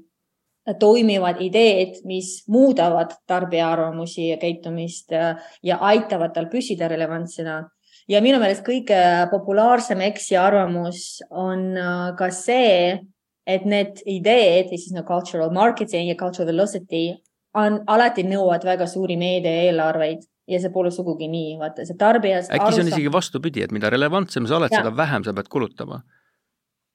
toimivad 0.79 1.41
ideed, 1.41 2.01
mis 2.05 2.43
muudavad 2.47 3.15
tarbija 3.27 3.71
arvamusi 3.71 4.29
ja 4.29 4.37
käitumist 4.37 5.13
äh, 5.13 5.35
ja 5.63 5.79
aitavad 5.81 6.33
tal 6.35 6.49
püsida 6.51 6.87
relevantsena. 6.91 7.63
ja 8.09 8.21
minu 8.25 8.39
meelest 8.41 8.65
kõige 8.65 8.99
populaarsem 9.31 10.01
eksiarvamus 10.01 11.21
on 11.29 11.65
äh, 11.77 12.15
ka 12.17 12.29
see, 12.33 12.99
et 13.47 13.65
need 13.65 14.01
ideed, 14.05 14.69
siis 14.73 14.91
no 14.93 15.03
cultural 15.03 15.51
marketing 15.53 16.09
ja 16.09 16.15
cultural 16.15 16.51
velocity 16.51 17.15
on 17.57 17.81
alati 17.87 18.23
nõuavad 18.23 18.65
väga 18.65 18.85
suuri 18.87 19.17
meediaeelarveid 19.17 20.21
ja 20.49 20.59
see 20.61 20.71
pole 20.73 20.91
sugugi 20.93 21.29
nii, 21.29 21.57
vaata 21.61 21.85
see 21.85 21.97
tarbijast. 21.97 22.51
äkki 22.53 22.75
see 22.75 22.85
on 22.85 22.93
isegi 22.93 23.11
vastupidi, 23.13 23.65
et 23.65 23.73
mida 23.73 23.89
relevantsem 23.89 24.45
sa 24.49 24.57
oled, 24.57 24.73
seda 24.73 24.93
vähem 24.95 25.25
sa 25.25 25.33
pead 25.33 25.49
kulutama 25.49 26.01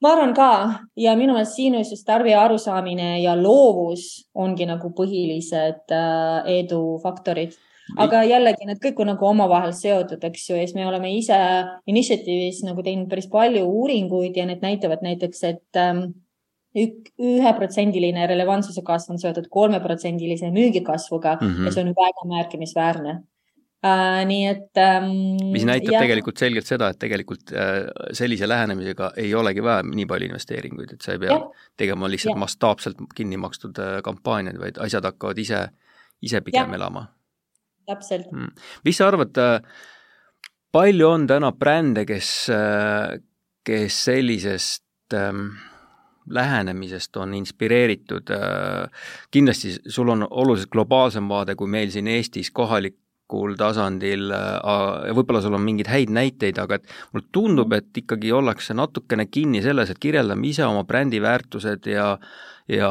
ma 0.04 0.12
arvan 0.12 0.34
ka 0.36 0.48
ja 1.00 1.14
minu 1.16 1.32
meelest 1.32 1.56
siin 1.56 1.78
just 1.80 2.04
tarbija 2.06 2.42
arusaamine 2.44 3.22
ja 3.22 3.34
loovus 3.40 4.26
ongi 4.34 4.66
nagu 4.68 4.90
põhilised 4.98 5.94
äh, 5.96 6.50
edufaktorid. 6.60 7.54
aga 8.00 8.22
jällegi 8.24 8.64
need 8.68 8.80
kõik 8.80 9.00
on 9.02 9.10
nagu 9.12 9.26
omavahel 9.28 9.72
seotud, 9.76 10.22
eks 10.24 10.46
ju, 10.48 10.56
ja 10.56 10.64
siis 10.64 10.76
me 10.76 10.86
oleme 10.88 11.10
ise 11.12 11.36
Initiative'is 11.90 12.62
nagu 12.64 12.84
teinud 12.84 13.10
päris 13.10 13.28
palju 13.32 13.64
uuringuid 13.64 14.36
ja 14.40 14.46
need 14.48 14.64
näitavad 14.64 15.04
näiteks, 15.04 15.42
et 15.50 15.80
ähm, 15.80 16.06
üheprotsendiline 16.74 18.24
relevantsuse 18.26 18.82
kasv 18.86 19.12
on 19.14 19.20
seotud 19.20 19.50
kolmeprotsendilise 19.52 20.50
müügikasvuga 20.50 21.36
mm 21.40 21.50
-hmm. 21.50 21.66
ja 21.66 21.72
see 21.72 21.84
on 21.84 21.94
väga 22.00 22.28
märkimisväärne 22.32 23.20
nii 23.84 24.44
et 24.48 24.80
um,. 24.80 25.08
mis 25.52 25.64
näitab 25.68 25.92
ja... 25.92 26.00
tegelikult 26.00 26.40
selgelt 26.40 26.68
seda, 26.68 26.88
et 26.92 27.00
tegelikult 27.00 27.52
uh, 27.52 27.88
sellise 28.16 28.48
lähenemisega 28.48 29.10
ei 29.20 29.34
olegi 29.36 29.64
vaja 29.64 29.84
nii 29.84 30.06
palju 30.08 30.30
investeeringuid, 30.30 30.94
et 30.96 31.04
sa 31.04 31.12
ei 31.12 31.20
pea 31.20 31.34
ja. 31.34 31.66
tegema 31.80 32.08
lihtsalt 32.08 32.40
mastaapselt 32.40 33.02
kinni 33.16 33.36
makstud 33.40 33.80
uh, 33.82 33.98
kampaaniaid, 34.06 34.60
vaid 34.60 34.80
asjad 34.84 35.04
hakkavad 35.10 35.42
ise, 35.42 35.66
ise 36.24 36.40
pigem 36.46 36.72
ja. 36.72 36.80
elama. 36.80 37.04
täpselt 37.90 38.32
mm.. 38.32 38.64
mis 38.88 39.00
sa 39.00 39.10
arvad, 39.12 39.44
palju 40.72 41.10
on 41.10 41.28
täna 41.28 41.52
brände, 41.52 42.06
kes, 42.08 42.32
kes 43.68 44.02
sellisest 44.08 45.20
um, 45.20 45.46
lähenemisest 46.24 47.20
on 47.20 47.36
inspireeritud, 47.36 48.30
kindlasti 49.28 49.76
sul 49.92 50.08
on 50.08 50.24
oluliselt 50.30 50.72
globaalsem 50.72 51.28
vaade 51.28 51.52
kui 51.52 51.68
meil 51.68 51.92
siin 51.92 52.08
Eestis, 52.08 52.48
kohalik 52.48 52.96
kohalikul 53.24 53.56
tasandil, 53.56 54.30
äh, 54.32 55.12
võib-olla 55.14 55.40
sul 55.42 55.54
on 55.54 55.62
mingeid 55.64 55.88
häid 55.88 56.10
näiteid, 56.10 56.58
aga 56.58 56.76
et 56.76 56.88
mulle 57.12 57.26
tundub, 57.32 57.72
et 57.72 57.96
ikkagi 57.96 58.32
ollakse 58.32 58.74
natukene 58.74 59.26
kinni 59.26 59.62
selles, 59.62 59.90
et 59.90 59.98
kirjeldame 59.98 60.46
ise 60.48 60.64
oma 60.64 60.84
brändi 60.84 61.20
väärtused 61.20 61.86
ja 61.86 62.18
ja, 62.68 62.88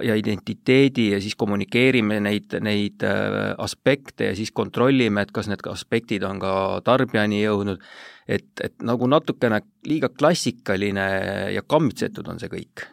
ja 0.00 0.14
identiteedi 0.16 1.10
ja 1.12 1.20
siis 1.20 1.34
kommunikeerime 1.36 2.20
neid, 2.20 2.54
neid 2.60 3.02
äh, 3.04 3.54
aspekte 3.58 4.30
ja 4.30 4.36
siis 4.36 4.50
kontrollime, 4.50 5.22
et 5.22 5.32
kas 5.32 5.48
need 5.48 5.60
aspektid 5.68 6.22
on 6.24 6.40
ka 6.40 6.80
tarbijani 6.84 7.42
jõudnud, 7.42 7.82
et, 8.26 8.48
et 8.62 8.74
nagu 8.82 9.06
natukene 9.06 9.60
liiga 9.84 10.08
klassikaline 10.08 11.52
ja 11.52 11.62
kammitsetud 11.66 12.28
on 12.28 12.40
see 12.40 12.48
kõik. 12.48 12.88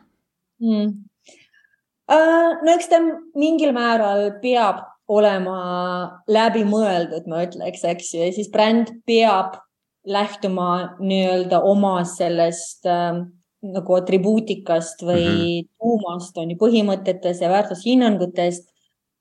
Mm.. 0.60 1.08
No 2.12 2.74
eks 2.76 2.90
ta 2.92 3.00
mingil 3.40 3.72
määral 3.72 4.34
peab 4.44 4.84
olema 5.12 5.58
läbimõeldud, 6.32 7.28
ma 7.32 7.44
ütleks, 7.46 7.84
eks 7.88 8.14
ju, 8.16 8.24
ja 8.24 8.32
siis 8.36 8.50
bränd 8.54 8.94
peab 9.10 9.60
lähtuma 10.08 10.98
nii-öelda 11.00 11.62
oma 11.68 12.00
sellest 12.10 12.88
äh, 12.90 13.22
nagu 13.62 13.96
atribuutikast 13.98 15.04
või 15.06 15.26
mm 15.26 15.40
-hmm. 15.40 15.72
tuumast 15.78 16.38
on 16.38 16.52
ju 16.52 16.58
põhimõtetes 16.58 17.42
ja 17.42 17.50
väärtushinnangutest. 17.50 18.70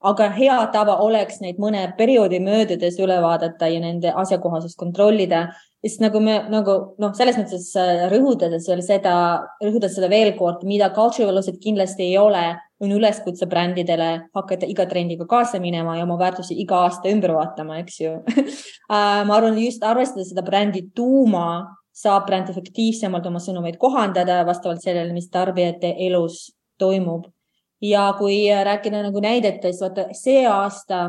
aga 0.00 0.30
hea 0.32 0.66
tava 0.73 0.94
oleks 0.97 1.40
neid 1.40 1.59
mõne 1.61 1.92
perioodi 1.97 2.38
möödudes 2.40 2.97
üle 2.99 3.20
vaadata 3.23 3.68
ja 3.68 3.80
nende 3.80 4.12
asjakohasust 4.16 4.78
kontrollida 4.78 5.50
sest 5.85 6.00
nagu 6.00 6.20
me 6.20 6.37
nagu 6.52 6.76
noh, 7.00 7.12
selles 7.16 7.38
mõttes 7.40 7.70
äh, 7.80 8.06
rõhutades 8.12 8.68
veel 8.68 8.82
seda, 8.85 9.14
rõhutades 9.62 9.97
seda 9.97 10.11
veel 10.12 10.35
kord, 10.38 10.64
mida 10.68 10.90
culture 10.97 11.28
velocity 11.30 11.61
kindlasti 11.62 12.02
ei 12.11 12.18
ole, 12.20 12.44
on 12.80 12.92
üleskutse 12.96 13.46
brändidele 13.46 14.08
hakata 14.34 14.68
iga 14.68 14.87
trendiga 14.88 15.26
kaasa 15.28 15.60
minema 15.60 15.99
ja 15.99 16.06
oma 16.06 16.16
väärtusi 16.18 16.56
iga 16.62 16.84
aasta 16.87 17.10
ümber 17.12 17.34
vaatama, 17.37 17.80
eks 17.84 18.00
ju. 18.00 18.14
Äh, 18.90 19.20
ma 19.22 19.37
arvan, 19.37 19.54
just 19.62 19.84
arvestades 19.87 20.32
seda 20.32 20.42
brändi 20.42 20.80
tuuma, 20.99 21.76
saab 21.94 22.25
bränd 22.26 22.49
efektiivsemalt 22.50 23.28
oma 23.28 23.38
sõnumeid 23.38 23.76
kohandada 23.78 24.40
vastavalt 24.49 24.82
sellele, 24.82 25.12
mis 25.14 25.28
tarbijate 25.30 25.92
elus 26.08 26.49
toimub. 26.82 27.28
Ja 27.80 28.08
kui 28.18 28.49
rääkida 28.50 29.04
nagu 29.06 29.22
näidetest, 29.22 29.84
vaata 29.84 30.08
see 30.18 30.42
aasta 30.42 31.04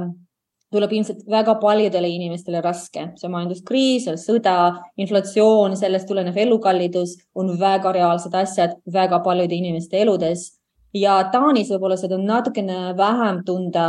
tuleb 0.72 0.94
ilmselt 0.94 1.26
väga 1.26 1.58
paljudele 1.60 2.14
inimestele 2.14 2.62
raske, 2.62 3.08
see 3.18 3.34
majanduskriis, 3.34 4.06
sõda, 4.22 4.56
inflatsioon, 5.02 5.74
sellest 5.80 6.08
tulenev 6.08 6.38
elukallidus 6.46 7.18
on 7.34 7.56
väga 7.60 7.98
reaalsed 7.98 8.38
asjad 8.38 8.78
väga 8.94 9.24
paljude 9.26 9.58
inimeste 9.58 10.06
eludes 10.06 10.52
ja 10.94 11.18
Taanis 11.32 11.72
võib-olla 11.72 11.98
seda 12.00 12.18
on 12.18 12.28
natukene 12.28 12.92
vähem 12.98 13.44
tunda. 13.46 13.88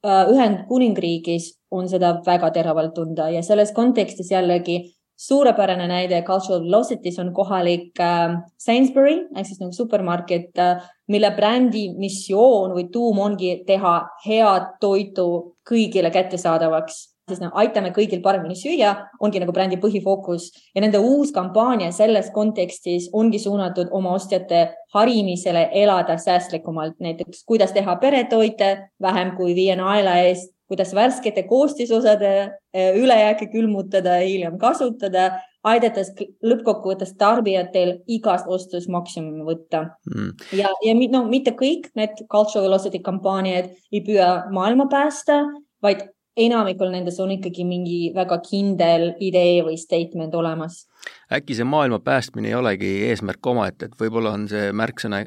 Äh, 0.00 0.30
Ühendkuningriigis 0.32 1.50
on 1.70 1.88
seda 1.88 2.14
väga 2.24 2.48
teravalt 2.54 2.94
tunda 2.96 3.28
ja 3.28 3.42
selles 3.44 3.72
kontekstis 3.76 4.30
jällegi 4.32 4.78
suurepärane 5.20 5.84
näide 5.88 6.22
Cultural 6.22 6.62
Velocity's 6.64 7.18
on 7.20 7.34
kohalik 7.36 8.00
äh, 8.00 8.38
Sainsbury 8.56 9.18
ehk 9.36 9.46
siis 9.46 9.60
nagu 9.60 9.76
supermarket 9.76 10.56
äh,, 10.58 10.80
mille 11.12 11.30
brändi 11.36 11.90
missioon 11.98 12.72
või 12.72 12.88
tuum 12.92 13.20
ongi 13.20 13.58
teha 13.66 13.94
head 14.24 14.72
toitu 14.80 15.26
kõigile 15.68 16.08
kättesaadavaks 16.14 17.09
siis 17.30 17.40
no 17.42 17.50
aitame 17.62 17.92
kõigil 17.96 18.22
paremini 18.24 18.58
süüa, 18.58 18.92
ongi 19.22 19.42
nagu 19.42 19.54
brändi 19.56 19.78
põhifookus. 19.80 20.50
Ja 20.74 20.84
nende 20.84 21.00
uus 21.00 21.32
kampaania 21.34 21.90
selles 21.94 22.30
kontekstis 22.34 23.08
ongi 23.16 23.40
suunatud 23.42 23.92
oma 23.96 24.14
ostjate 24.18 24.66
harimisele 24.94 25.68
elada 25.82 26.18
säästlikumalt, 26.18 26.98
näiteks 27.00 27.44
kuidas 27.46 27.72
teha 27.76 27.96
peretoite 28.02 28.72
vähem 29.02 29.36
kui 29.38 29.54
viie 29.54 29.76
naela 29.78 30.18
eest 30.26 30.54
kuidas 30.70 30.94
värskete 30.94 31.42
koostisosade 31.50 32.32
eh, 32.74 32.94
ülejääke 32.94 33.48
külmutada 33.50 34.20
ja 34.20 34.26
hiljem 34.26 34.58
kasutada, 34.58 35.24
aidates 35.66 36.12
lõppkokkuvõttes 36.46 37.16
tarbijatel 37.18 37.96
igast 38.08 38.46
ostust 38.48 38.88
maksimumi 38.88 39.42
võtta. 39.48 39.82
Mm.. 40.06 40.30
ja, 40.56 40.70
ja 40.86 40.94
no 41.12 41.24
mitte 41.28 41.56
kõik 41.58 41.90
need 41.98 42.22
cultural 42.30 42.68
velocity 42.68 43.02
kampaaniad 43.02 43.72
ei 43.90 44.04
püüa 44.06 44.30
maailma 44.54 44.86
päästa, 44.92 45.42
vaid 45.82 46.06
enamikul 46.46 46.92
nendes 46.92 47.18
on 47.22 47.32
ikkagi 47.36 47.64
mingi 47.68 47.98
väga 48.14 48.40
kindel 48.44 49.10
idee 49.20 49.60
või 49.66 49.78
statement 49.80 50.34
olemas. 50.34 50.84
äkki 51.32 51.56
see 51.56 51.68
maailma 51.68 52.00
päästmine 52.04 52.50
ei 52.50 52.58
olegi 52.58 52.92
eesmärk 53.08 53.46
omaette, 53.46 53.90
et 53.90 53.98
võib-olla 54.00 54.34
on 54.36 54.46
see 54.50 54.70
märksõna 54.76 55.24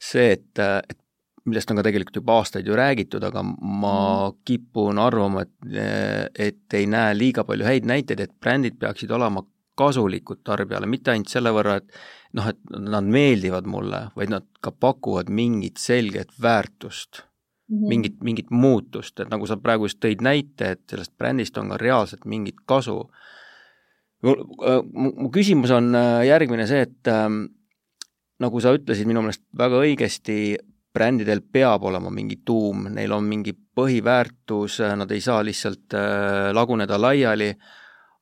see, 0.00 0.32
et, 0.36 0.60
et 0.60 0.98
millest 1.48 1.70
on 1.72 1.80
ka 1.80 1.86
tegelikult 1.86 2.20
juba 2.20 2.36
aastaid 2.40 2.68
ju 2.68 2.76
räägitud, 2.76 3.24
aga 3.24 3.42
ma 3.44 3.94
mm. 3.94 4.36
kipun 4.48 5.00
arvama, 5.02 5.46
et, 5.46 6.36
et 6.50 6.78
ei 6.78 6.88
näe 6.90 7.16
liiga 7.16 7.44
palju 7.48 7.66
häid 7.68 7.88
näiteid, 7.88 8.20
et 8.24 8.36
brändid 8.40 8.78
peaksid 8.80 9.10
olema 9.16 9.44
kasulikud 9.80 10.42
tarbijale, 10.44 10.88
mitte 10.90 11.12
ainult 11.12 11.32
selle 11.32 11.52
võrra, 11.56 11.78
et 11.80 12.00
noh, 12.36 12.50
et 12.52 12.76
nad 12.84 13.06
meeldivad 13.06 13.68
mulle, 13.70 14.06
vaid 14.18 14.32
nad 14.32 14.46
ka 14.60 14.72
pakuvad 14.76 15.32
mingit 15.32 15.80
selget 15.80 16.34
väärtust 16.42 17.24
mm, 17.70 17.76
-hmm. 17.76 17.88
mingit, 17.88 18.16
mingit 18.22 18.50
muutust, 18.50 19.20
et 19.20 19.30
nagu 19.30 19.46
sa 19.46 19.56
praegu 19.56 19.88
just 19.88 20.00
tõid 20.04 20.22
näite, 20.22 20.72
et 20.76 20.82
sellest 20.90 21.16
brändist 21.18 21.58
on 21.58 21.70
ka 21.70 21.76
reaalselt 21.76 22.24
mingit 22.24 22.60
kasu. 22.66 23.10
mu, 24.22 24.34
mu 25.16 25.30
küsimus 25.30 25.70
on 25.70 25.94
äh, 25.94 26.26
järgmine 26.26 26.66
see, 26.66 26.82
et 26.82 27.08
ähm, 27.08 27.46
nagu 28.40 28.60
sa 28.60 28.74
ütlesid 28.76 29.06
minu 29.08 29.22
meelest 29.22 29.42
väga 29.56 29.80
õigesti, 29.80 30.56
brändidel 30.92 31.40
peab 31.40 31.84
olema 31.86 32.10
mingi 32.10 32.40
tuum, 32.44 32.88
neil 32.90 33.12
on 33.12 33.24
mingi 33.24 33.54
põhiväärtus, 33.54 34.80
nad 34.96 35.10
ei 35.10 35.20
saa 35.20 35.44
lihtsalt 35.46 35.94
äh, 35.94 36.50
laguneda 36.52 36.98
laiali, 37.00 37.54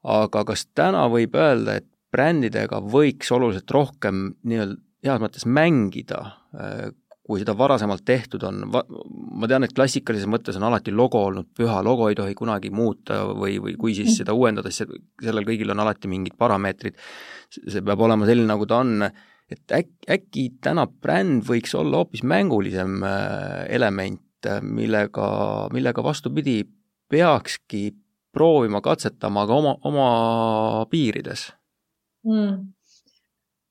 aga 0.05 0.45
kas 0.45 0.67
täna 0.75 1.09
võib 1.11 1.35
öelda, 1.35 1.79
et 1.81 1.89
brändidega 2.13 2.81
võiks 2.81 3.33
oluliselt 3.33 3.71
rohkem 3.71 4.29
nii-öelda 4.45 4.79
heas 5.05 5.23
mõttes 5.23 5.47
mängida, 5.47 6.21
äh, 6.55 6.91
kui 7.29 7.43
seda 7.43 7.53
varasemalt 7.53 8.07
tehtud 8.09 8.45
on, 8.49 8.63
ma 8.73 9.49
tean, 9.51 9.67
et 9.67 9.75
klassikalises 9.77 10.29
mõttes 10.33 10.57
on 10.57 10.65
alati 10.71 10.95
logo 10.97 11.21
olnud 11.29 11.51
püha, 11.57 11.83
logo 11.85 12.07
ei 12.09 12.17
tohi 12.17 12.33
kunagi 12.37 12.71
muuta 12.73 13.21
või, 13.37 13.59
või 13.61 13.75
kui 13.81 13.93
siis 13.97 14.17
seda 14.17 14.33
uuendada, 14.37 14.73
siis 14.73 14.89
sellel 15.21 15.45
kõigil 15.45 15.75
on 15.75 15.83
alati 15.85 16.09
mingid 16.09 16.39
parameetrid, 16.41 16.97
see 17.53 17.85
peab 17.85 18.07
olema 18.07 18.29
selline, 18.29 18.49
nagu 18.49 18.65
ta 18.69 18.81
on, 18.81 19.05
et 19.53 19.77
äkki, 19.77 20.09
äkki 20.17 20.47
täna 20.65 20.87
bränd 20.89 21.45
võiks 21.49 21.77
olla 21.77 22.01
hoopis 22.01 22.25
mängulisem 22.25 23.05
äh, 23.05 23.69
element, 23.77 24.25
äh, 24.49 24.65
millega, 24.65 25.29
millega 25.77 26.05
vastupidi, 26.05 26.63
peakski 27.13 27.91
proovima, 28.33 28.81
katsetama 28.85 29.45
ka 29.49 29.61
oma, 29.61 29.77
oma 29.89 30.11
piirides? 30.89 31.51
Mm.. 32.25 32.73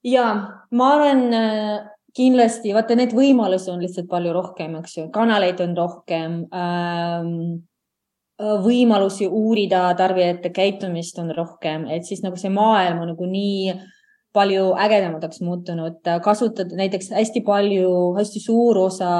ja 0.07 0.29
ma 0.71 0.93
äh, 1.09 1.96
kindlasti, 2.17 2.73
vaata, 2.75 2.97
need 2.97 3.13
võimalusi 3.15 3.71
on 3.73 3.81
lihtsalt 3.83 4.09
palju 4.09 4.33
rohkem, 4.35 4.77
eks 4.81 4.97
ju, 4.97 5.07
kanaleid 5.13 5.61
on 5.63 5.75
rohkem 5.77 6.39
ähm, 6.55 7.33
võimalusi 8.37 9.27
uurida 9.27 9.89
tarbijate 9.97 10.51
käitumist 10.53 11.17
on 11.21 11.31
rohkem, 11.35 11.87
et 11.93 12.05
siis 12.05 12.21
nagu 12.25 12.37
see 12.37 12.51
maailm 12.53 13.01
on 13.01 13.13
nagu 13.15 13.29
nii 13.29 13.73
palju 14.37 14.71
ägedamaks 14.77 15.41
muutunud, 15.41 16.01
kasutad 16.23 16.73
näiteks 16.77 17.09
hästi 17.17 17.41
palju, 17.45 18.13
hästi 18.17 18.41
suur 18.43 18.77
osa 18.83 19.11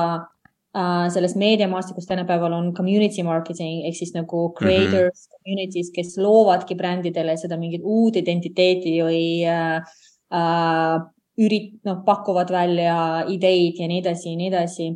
äh, 0.78 1.08
sellest 1.14 1.40
meediamaastikust 1.42 2.10
tänapäeval 2.12 2.54
on 2.54 2.74
community 2.78 3.26
marketing 3.26 3.88
ehk 3.88 3.98
siis 3.98 4.14
nagu 4.14 4.52
creators 4.60 4.94
mm, 4.94 5.32
-hmm. 5.32 5.40
communities, 5.40 5.92
kes 5.96 6.18
loovadki 6.22 6.76
brändidele 6.76 7.38
seda 7.38 7.58
mingit 7.58 7.82
uut 7.84 8.22
identiteeti 8.22 9.00
või 9.02 9.24
äh, 9.50 9.82
äh, 10.30 11.02
ürit-, 11.38 11.78
noh, 11.86 12.02
pakuvad 12.06 12.52
välja 12.52 12.98
ideid 13.30 13.80
ja 13.82 13.88
nii 13.90 14.02
edasi 14.02 14.32
ja 14.32 14.40
nii 14.40 14.50
edasi. 14.54 14.90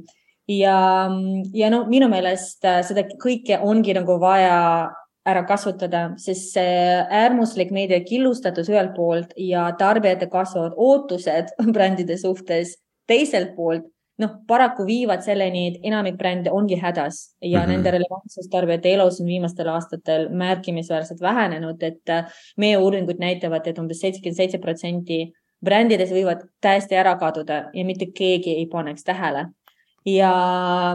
ja, 0.51 0.77
ja 1.53 1.69
no 1.69 1.85
minu 1.89 2.09
meelest 2.11 2.65
äh, 2.65 2.81
seda 2.85 3.05
kõike 3.21 3.61
ongi 3.61 3.93
nagu 3.95 4.17
vaja 4.19 4.89
ära 5.27 5.43
kasutada, 5.45 6.09
sest 6.17 6.55
see 6.55 6.75
äärmuslik 7.13 7.69
meedia 7.73 8.01
killustatus 8.01 8.71
ühelt 8.71 8.95
poolt 8.95 9.35
ja 9.37 9.67
tarbijate 9.77 10.27
kasvavad 10.31 10.73
ootused 10.77 11.53
brändide 11.75 12.17
suhtes 12.17 12.79
teiselt 13.09 13.53
poolt, 13.55 13.85
noh, 14.21 14.33
paraku 14.47 14.85
viivad 14.85 15.21
selleni, 15.25 15.67
et 15.71 15.85
enamik 15.91 16.17
brände 16.17 16.51
ongi 16.53 16.77
hädas 16.79 17.35
ja 17.41 17.59
mm 17.59 17.63
-hmm. 17.63 17.69
nende 17.69 17.91
relevantsus 17.91 18.49
tarbijate 18.49 18.93
elus 18.93 19.21
on 19.21 19.27
viimastel 19.27 19.67
aastatel 19.67 20.29
märkimisväärselt 20.29 21.21
vähenenud, 21.21 21.83
et 21.83 22.09
äh, 22.09 22.25
meie 22.57 22.77
uuringud 22.77 23.19
näitavad 23.19 23.61
et, 23.61 23.67
et 23.67 23.79
umbes 23.79 23.99
seitsekümmend 23.99 24.37
seitse 24.37 24.57
protsenti 24.57 25.31
brändides 25.65 26.11
võivad 26.13 26.45
täiesti 26.61 26.97
ära 26.97 27.15
kaduda 27.21 27.63
ja 27.73 27.85
mitte 27.85 28.09
keegi 28.15 28.55
ei 28.57 28.67
paneks 28.71 29.03
tähele. 29.03 29.47
ja, 30.05 30.33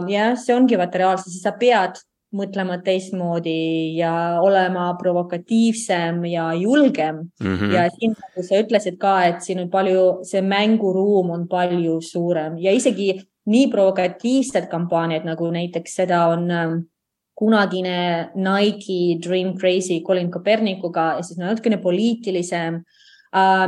ja 0.07 0.35
see 0.35 0.55
ongi 0.55 0.77
vaata 0.77 0.97
reaalsus, 1.03 1.41
sa 1.41 1.53
pead 1.59 2.01
mõtlema 2.35 2.75
teistmoodi 2.83 3.95
ja 3.95 4.41
olema 4.43 4.89
provokatiivsem 4.99 6.25
ja 6.27 6.49
julgem 6.53 7.21
mm. 7.39 7.55
-hmm. 7.55 7.71
ja 7.71 7.87
siin, 7.89 8.15
nagu 8.19 8.43
sa 8.43 8.59
ütlesid 8.59 8.97
ka, 8.99 9.23
et 9.25 9.41
siin 9.41 9.59
on 9.63 9.69
palju, 9.69 10.03
see 10.23 10.41
mänguruum 10.41 11.31
on 11.31 11.47
palju 11.47 12.01
suurem 12.01 12.57
ja 12.59 12.71
isegi 12.71 13.13
nii 13.45 13.67
provokatiivsed 13.71 14.67
kampaaniad 14.67 15.23
nagu 15.23 15.51
näiteks 15.51 15.95
seda 15.95 16.25
on 16.27 16.51
ähm, 16.51 16.79
kunagine 17.35 18.29
Nike 18.35 19.19
Dream 19.27 19.55
Crazy 19.57 20.01
Colin 20.01 20.31
Kopernikuga 20.31 21.13
ja 21.17 21.23
siis 21.23 21.39
natukene 21.39 21.77
poliitilisem 21.77 22.81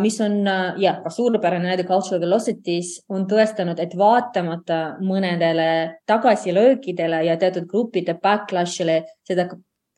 mis 0.03 0.19
on 0.21 0.41
jah, 0.79 0.99
ka 1.03 1.11
suurepärane 1.13 1.71
näide 1.71 1.85
Cultural 1.87 2.21
Velocities 2.21 2.99
on 3.09 3.25
tõestanud, 3.29 3.79
et 3.79 3.95
vaatamata 3.97 4.99
mõnedele 5.03 5.69
tagasilöökidele 6.09 7.23
ja 7.27 7.37
teatud 7.41 7.67
gruppide 7.69 8.15
backlash'ile, 8.21 9.01
seda 9.27 9.49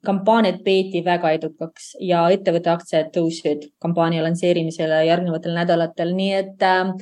kampaaniat 0.06 0.62
peeti 0.66 1.04
väga 1.06 1.34
edukaks 1.38 1.96
ja 2.02 2.24
ettevõtte 2.34 2.72
aktsiad 2.74 3.12
tõusid 3.16 3.68
kampaania 3.82 4.24
lansseerimisele 4.26 5.04
järgnevatel 5.08 5.54
nädalatel, 5.58 6.16
nii 6.18 6.32
et 6.40 6.66
äh, 6.66 6.94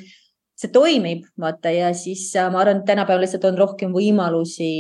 see 0.60 0.72
toimib, 0.76 1.24
vaata 1.40 1.72
ja 1.74 1.94
siis 1.96 2.28
äh, 2.36 2.50
ma 2.52 2.64
arvan, 2.64 2.82
et 2.82 2.90
tänapäeval 2.90 3.24
lihtsalt 3.24 3.48
on 3.52 3.60
rohkem 3.60 3.96
võimalusi 3.96 4.72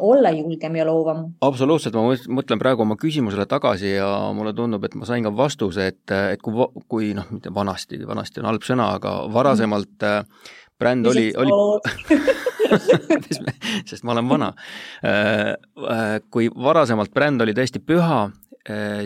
olla 0.00 0.30
julgem 0.32 0.76
ja 0.76 0.86
loovam. 0.88 1.26
absoluutselt, 1.44 1.94
ma 1.94 2.14
mõtlen 2.38 2.60
praegu 2.60 2.86
oma 2.86 2.96
küsimusele 2.96 3.44
tagasi 3.46 3.90
ja 3.98 4.08
mulle 4.32 4.54
tundub, 4.56 4.84
et 4.88 4.94
ma 4.96 5.04
sain 5.04 5.26
ka 5.26 5.32
vastuse, 5.36 5.90
et, 5.92 6.14
et 6.32 6.42
kui, 6.42 6.54
kui 6.88 7.10
noh, 7.16 7.28
mitte 7.30 7.52
vanasti, 7.54 8.00
vanasti 8.08 8.40
on 8.40 8.48
halb 8.48 8.64
sõna, 8.64 8.94
aga 8.96 9.12
varasemalt 9.32 10.08
äh, 10.08 10.24
bränd 10.80 11.12
oli, 11.12 11.28
oli 11.36 11.52
sest 13.88 14.04
ma 14.04 14.16
olen 14.16 14.28
vana. 14.28 14.52
Äh, 15.04 15.52
äh, 15.84 16.18
kui 16.30 16.48
varasemalt 16.48 17.12
bränd 17.14 17.44
oli 17.44 17.54
tõesti 17.56 17.82
püha 17.84 18.30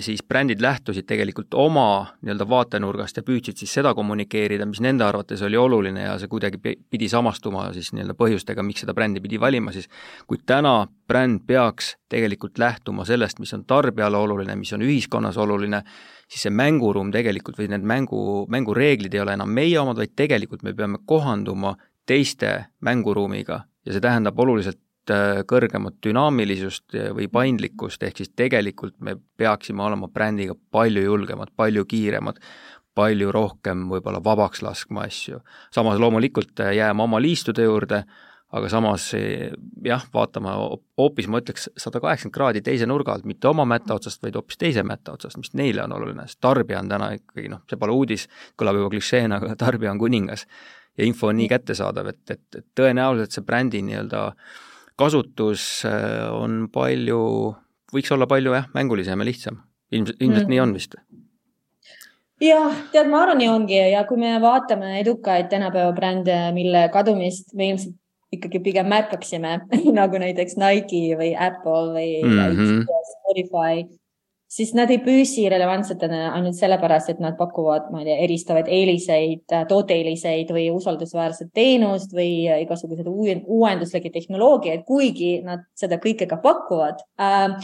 siis 0.00 0.22
brändid 0.24 0.62
lähtusid 0.64 1.04
tegelikult 1.04 1.54
oma 1.54 2.14
nii-öelda 2.24 2.46
vaatenurgast 2.48 3.18
ja 3.18 3.22
püüdsid 3.26 3.60
siis 3.60 3.74
seda 3.76 3.92
kommunikeerida, 3.94 4.64
mis 4.66 4.80
nende 4.80 5.04
arvates 5.04 5.42
oli 5.44 5.58
oluline 5.60 6.06
ja 6.06 6.14
see 6.20 6.30
kuidagi 6.32 6.60
pidi 6.62 7.08
samastuma 7.12 7.66
siis 7.76 7.90
nii-öelda 7.92 8.16
põhjustega, 8.16 8.64
miks 8.64 8.86
seda 8.86 8.94
brändi 8.96 9.20
pidi 9.20 9.40
valima 9.40 9.74
siis, 9.74 9.90
kuid 10.30 10.46
täna 10.48 10.86
bränd 11.08 11.44
peaks 11.46 11.94
tegelikult 12.08 12.58
lähtuma 12.58 13.04
sellest, 13.04 13.40
mis 13.42 13.52
on 13.56 13.66
tarbijale 13.68 14.16
oluline, 14.16 14.56
mis 14.56 14.72
on 14.72 14.84
ühiskonnas 14.86 15.36
oluline, 15.40 15.82
siis 16.30 16.46
see 16.46 16.54
mänguruum 16.54 17.12
tegelikult 17.12 17.60
või 17.60 17.68
need 17.74 17.84
mängu, 17.84 18.46
mängureeglid 18.48 19.14
ei 19.14 19.24
ole 19.24 19.36
enam 19.36 19.52
meie 19.52 19.78
omad, 19.80 20.00
vaid 20.00 20.16
tegelikult 20.16 20.64
me 20.64 20.72
peame 20.78 21.02
kohanduma 21.04 21.76
teiste 22.08 22.70
mänguruumiga. 22.80 23.64
Ja 23.86 23.94
see 23.94 24.02
tähendab 24.04 24.38
oluliselt 24.40 24.80
äh, 24.80 24.89
kõrgemat 25.50 25.98
dünaamilisust 26.06 26.96
või 27.16 27.28
paindlikkust, 27.32 28.02
ehk 28.02 28.22
siis 28.22 28.32
tegelikult 28.36 28.96
me 29.00 29.16
peaksime 29.36 29.82
olema 29.82 30.08
brändiga 30.08 30.54
palju 30.70 31.02
julgemad, 31.04 31.52
palju 31.56 31.84
kiiremad, 31.88 32.40
palju 32.94 33.30
rohkem 33.32 33.86
võib-olla 33.90 34.20
vabaks 34.24 34.64
laskma 34.66 35.06
asju. 35.06 35.40
samas 35.74 35.98
loomulikult 35.98 36.60
äh, 36.60 36.74
jääma 36.80 37.06
oma 37.06 37.20
liistude 37.22 37.64
juurde, 37.64 38.02
aga 38.50 38.68
samas 38.68 39.12
jah, 39.84 40.04
vaatama 40.14 40.56
hoopis 40.98 41.28
ma 41.30 41.38
ütleks 41.42 41.68
sada 41.78 42.00
kaheksakümmend 42.02 42.34
kraadi 42.34 42.62
teise 42.66 42.88
nurga 42.90 43.14
alt, 43.14 43.28
mitte 43.28 43.48
oma 43.48 43.64
mätta 43.68 43.94
otsast, 43.94 44.22
vaid 44.24 44.34
hoopis 44.34 44.58
teise 44.58 44.82
mätta 44.86 45.14
otsast, 45.14 45.38
mis 45.38 45.54
neile 45.54 45.84
on 45.84 45.94
oluline, 45.94 46.26
sest 46.26 46.40
tarbija 46.42 46.80
on 46.82 46.90
täna 46.90 47.12
ikkagi 47.18 47.52
noh, 47.52 47.62
see 47.70 47.78
pole 47.78 47.94
uudis, 47.94 48.26
kõlab 48.58 48.80
juba 48.80 48.90
klišeena, 48.96 49.38
aga 49.38 49.54
tarbija 49.60 49.94
on 49.94 50.02
kuningas. 50.02 50.46
ja 50.98 51.06
info 51.06 51.30
on 51.30 51.38
nii 51.38 51.46
kättesaadav, 51.48 52.10
et, 52.10 52.24
et, 52.30 52.42
et 52.58 52.66
tõenäoliselt 52.76 53.38
see 53.38 53.46
brändi 53.46 53.84
nii-öelda 53.86 54.24
kasutus 55.00 55.64
äh, 55.88 56.28
on 56.34 56.66
palju, 56.72 57.22
võiks 57.94 58.12
olla 58.14 58.28
palju 58.30 58.54
jah, 58.56 58.68
mängulisem 58.76 59.20
ja 59.20 59.28
lihtsam. 59.28 59.64
ilmselt, 59.90 60.20
ilmselt 60.20 60.46
mm. 60.46 60.52
nii 60.54 60.62
on 60.62 60.76
vist 60.76 60.96
jah, 62.40 62.76
tead, 62.92 63.08
ma 63.12 63.24
arvan, 63.24 63.40
nii 63.40 63.50
ongi 63.52 63.80
ja 63.92 64.04
kui 64.08 64.20
me 64.20 64.36
vaatame 64.42 64.98
edukaid 65.00 65.50
tänapäeva 65.52 65.92
brände, 65.96 66.36
mille 66.56 66.86
kadumist 66.94 67.54
me 67.54 67.72
ilmselt 67.72 67.96
ikkagi 68.34 68.60
pigem 68.62 68.88
märkaksime 68.90 69.56
nagu 70.00 70.20
näiteks 70.22 70.56
Nike 70.60 71.16
või 71.18 71.32
Apple 71.34 71.94
või 71.96 72.10
mm 72.22 72.38
-hmm. 72.38 72.84
Spotify, 73.14 73.86
siis 74.50 74.72
nad 74.74 74.90
ei 74.90 74.98
püsi 75.02 75.44
relevantsetena 75.50 76.32
ainult 76.34 76.58
sellepärast, 76.58 77.12
et 77.12 77.20
nad 77.22 77.36
pakuvad, 77.38 77.90
ma 77.92 78.02
ei 78.02 78.08
tea, 78.08 78.16
eristavaid 78.26 78.70
eeliseid, 78.70 79.44
tooteeeliseid 79.70 80.50
või 80.54 80.68
usaldusväärset 80.74 81.52
teenust 81.54 82.14
või 82.16 82.48
igasuguseid 82.64 83.10
uuenduslikke 83.10 84.12
tehnoloogiaid, 84.14 84.82
kuigi 84.88 85.36
nad 85.46 85.66
seda 85.78 86.00
kõike 86.02 86.28
ka 86.30 86.40
pakuvad 86.42 87.04
äh,. 87.20 87.60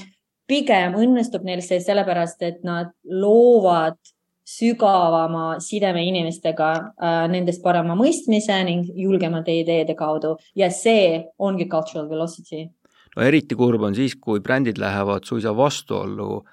pigem 0.47 0.95
õnnestub 0.95 1.43
neil 1.43 1.59
see 1.59 1.81
sellepärast, 1.83 2.43
et 2.47 2.63
nad 2.63 2.93
loovad 3.03 3.99
sügavama 4.47 5.59
sideme 5.59 6.05
inimestega 6.07 6.71
äh,, 6.79 7.25
nendest 7.33 7.65
parema 7.67 7.97
mõistmise 7.99 8.61
ning 8.69 8.87
julgemate 8.95 9.59
ideede 9.59 9.99
kaudu 9.99 10.37
ja 10.55 10.71
see 10.71 11.25
ongi 11.39 11.67
cultural 11.67 12.07
velocity. 12.09 12.69
no 13.17 13.27
eriti 13.27 13.59
kurb 13.59 13.83
on 13.83 13.99
siis, 13.99 14.15
kui 14.15 14.39
brändid 14.41 14.79
lähevad 14.79 15.27
suisa 15.27 15.57
vastuollu 15.57 16.45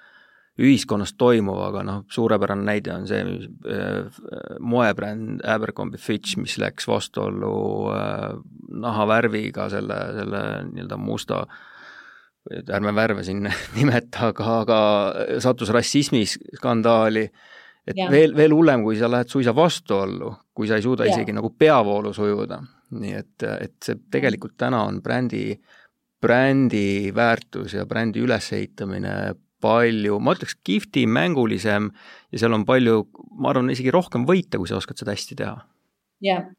ühiskonnas 0.60 1.16
toimuvaga, 1.18 1.82
noh, 1.86 2.04
suurepärane 2.14 2.66
näide 2.68 2.94
on 2.94 3.08
see 3.10 3.24
äh, 3.24 4.20
moebränd 4.60 5.42
Abercrombie 5.50 6.02
Fitch, 6.02 6.38
mis 6.38 6.60
läks 6.62 6.88
vastuollu 6.88 7.54
äh, 7.94 8.28
nahavärviga, 8.86 9.70
selle, 9.74 9.98
selle 10.20 10.44
nii-öelda 10.70 11.00
musta 11.02 11.46
ärme 12.70 12.94
värve 12.96 13.24
siin 13.26 13.48
nimeta, 13.78 14.30
aga, 14.30 14.54
aga 14.62 14.80
sattus 15.42 15.74
rassismiskandaali 15.74 17.26
äh, 17.26 17.52
et 17.88 18.00
ja. 18.00 18.08
veel, 18.12 18.34
veel 18.36 18.56
hullem, 18.56 18.84
kui 18.86 18.98
sa 19.00 19.10
lähed 19.12 19.32
suisa 19.32 19.54
vastuollu, 19.56 20.32
kui 20.56 20.70
sa 20.70 20.80
ei 20.80 20.86
suuda 20.86 21.08
ja. 21.08 21.16
isegi 21.16 21.36
nagu 21.36 21.54
peavoolus 21.58 22.20
ujuda. 22.24 22.62
nii 22.94 23.14
et, 23.18 23.44
et 23.50 23.74
see 23.82 23.98
tegelikult 24.14 24.54
täna 24.62 24.84
on 24.86 25.00
brändi, 25.02 25.56
brändi 26.22 27.10
väärtus 27.16 27.74
ja 27.74 27.88
brändi 27.90 28.22
ülesehitamine 28.22 29.16
palju, 29.64 30.20
ma 30.24 30.36
ütleks, 30.36 30.58
kihvtim, 30.68 31.14
mängulisem 31.16 31.92
ja 32.34 32.42
seal 32.42 32.56
on 32.56 32.66
palju, 32.68 33.06
ma 33.40 33.54
arvan, 33.54 33.72
isegi 33.74 33.94
rohkem 33.94 34.28
võita, 34.30 34.60
kui 34.60 34.70
sa 34.70 34.80
oskad 34.80 35.00
seda 35.00 35.16
hästi 35.16 35.40
teha. 35.40 35.56
jah, 36.24 36.50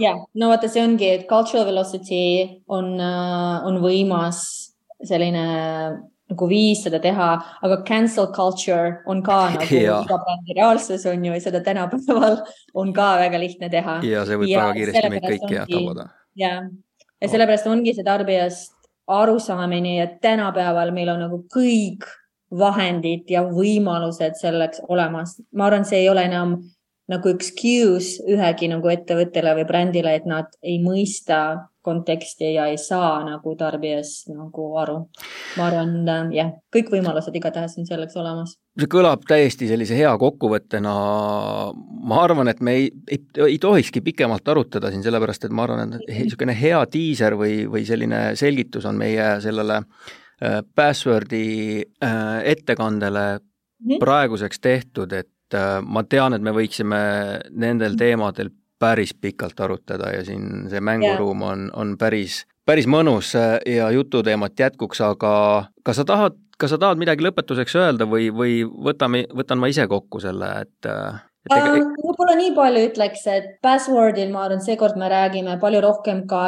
ja 0.00 0.14
no 0.38 0.52
vaata, 0.52 0.70
see 0.70 0.84
ongi, 0.84 1.10
et 1.18 1.26
cultural 1.30 1.66
velocity 1.68 2.62
on, 2.70 2.94
äh, 3.02 3.66
on 3.68 3.82
võimas 3.82 4.44
selline 5.06 5.44
nagu 6.28 6.48
viis 6.50 6.82
seda 6.84 7.00
teha, 7.00 7.28
aga 7.64 7.80
cancel 7.88 8.28
culture 8.34 8.98
on 9.08 9.22
ka 9.24 9.38
nagu 9.54 9.78
iga 9.80 10.18
brändi 10.24 10.56
reaalsus 10.58 11.06
on 11.08 11.24
ju 11.24 11.36
ja 11.36 11.44
seda 11.44 11.62
tänapäeval 11.64 12.42
on 12.74 12.92
ka 12.96 13.14
väga 13.22 13.40
lihtne 13.40 13.70
teha. 13.72 13.98
ja 14.04 14.26
see 14.28 14.40
võib 14.40 14.52
ja 14.52 14.66
väga 14.66 14.76
kiiresti 14.78 15.12
meid 15.14 15.28
kõiki 15.32 15.56
jah 15.56 15.70
tabada. 15.70 16.08
ja, 16.36 16.52
ja 17.22 17.30
sellepärast 17.32 17.70
ongi 17.72 17.96
see 17.96 18.06
tarbijast 18.06 18.76
arusaamine 19.08 19.96
ja 19.96 20.08
tänapäeval 20.20 20.92
meil 20.92 21.14
on 21.14 21.24
nagu 21.24 21.40
kõik 21.54 22.04
vahendid 22.50 23.28
ja 23.30 23.44
võimalused 23.44 24.38
selleks 24.40 24.82
olemas. 24.88 25.36
ma 25.52 25.66
arvan, 25.66 25.84
see 25.84 26.04
ei 26.04 26.08
ole 26.08 26.24
enam 26.24 26.58
nagu 27.08 27.32
excuse 27.32 28.20
ühegi 28.28 28.68
nagu 28.68 28.90
ettevõttele 28.92 29.54
või 29.56 29.66
brändile, 29.68 30.14
et 30.18 30.28
nad 30.28 30.52
ei 30.62 30.76
mõista 30.82 31.68
konteksti 31.88 32.50
ja 32.52 32.66
ei 32.68 32.76
saa 32.76 33.22
nagu 33.24 33.54
tarbijast 33.56 34.28
nagu 34.28 34.66
aru. 34.76 34.98
ma 35.56 35.68
arvan, 35.70 36.32
jah, 36.36 36.52
kõik 36.74 36.92
võimalused 36.92 37.36
igatahes 37.40 37.78
on 37.80 37.88
selleks 37.88 38.16
olemas. 38.20 38.58
see 38.78 38.90
kõlab 38.92 39.24
täiesti 39.28 39.70
sellise 39.70 39.96
hea 39.96 40.12
kokkuvõttena. 40.20 40.94
ma 42.12 42.22
arvan, 42.22 42.48
et 42.48 42.60
me 42.60 42.76
ei, 42.76 42.90
ei, 43.08 43.24
ei 43.46 43.58
tohikski 43.58 44.04
pikemalt 44.04 44.48
arutada 44.48 44.90
siin, 44.90 45.02
sellepärast 45.02 45.48
et 45.48 45.52
ma 45.52 45.64
arvan, 45.64 45.96
et 45.96 46.08
niisugune 46.12 46.56
hea 46.60 46.84
diiser 46.92 47.40
või, 47.40 47.64
või 47.72 47.86
selline 47.88 48.36
selgitus 48.36 48.84
on 48.84 49.00
meie 49.00 49.38
sellele 49.40 49.80
äh, 49.80 50.16
password'i 50.74 51.82
äh, 52.04 52.40
ettekandele 52.44 53.38
-hmm. 53.86 53.98
praeguseks 53.98 54.60
tehtud, 54.60 55.12
et 55.12 55.54
äh, 55.54 55.82
ma 55.82 56.02
tean, 56.04 56.34
et 56.34 56.42
me 56.42 56.52
võiksime 56.54 57.00
nendel 57.50 57.96
teemadel 57.98 58.50
päris 58.78 59.14
pikalt 59.14 59.60
arutada 59.60 60.12
ja 60.14 60.24
siin 60.24 60.68
see 60.70 60.80
mänguruum 60.80 61.42
on, 61.42 61.70
on 61.74 61.96
päris, 61.98 62.44
päris 62.66 62.86
mõnus 62.86 63.34
äh, 63.38 63.58
ja 63.66 63.90
jututeemat 63.90 64.58
jätkuks, 64.58 65.00
aga 65.00 65.32
kas 65.82 66.02
sa 66.02 66.04
tahad, 66.04 66.38
kas 66.58 66.74
sa 66.74 66.78
tahad 66.78 67.00
midagi 67.00 67.26
lõpetuseks 67.26 67.78
öelda 67.78 68.06
või, 68.06 68.30
või 68.34 68.60
võtame, 68.64 69.24
võtan 69.34 69.58
ma 69.58 69.70
ise 69.70 69.86
kokku 69.90 70.20
selle, 70.22 70.52
et 70.66 70.90
äh, 70.90 71.22
võib-olla 71.48 72.34
nii 72.38 72.52
palju 72.56 72.82
ütleks, 72.90 73.24
et 73.32 73.48
password'il 73.64 74.32
ma 74.32 74.44
arvan, 74.46 74.60
seekord 74.64 74.98
me 75.00 75.08
räägime 75.12 75.58
palju 75.62 75.80
rohkem 75.84 76.24
ka 76.30 76.42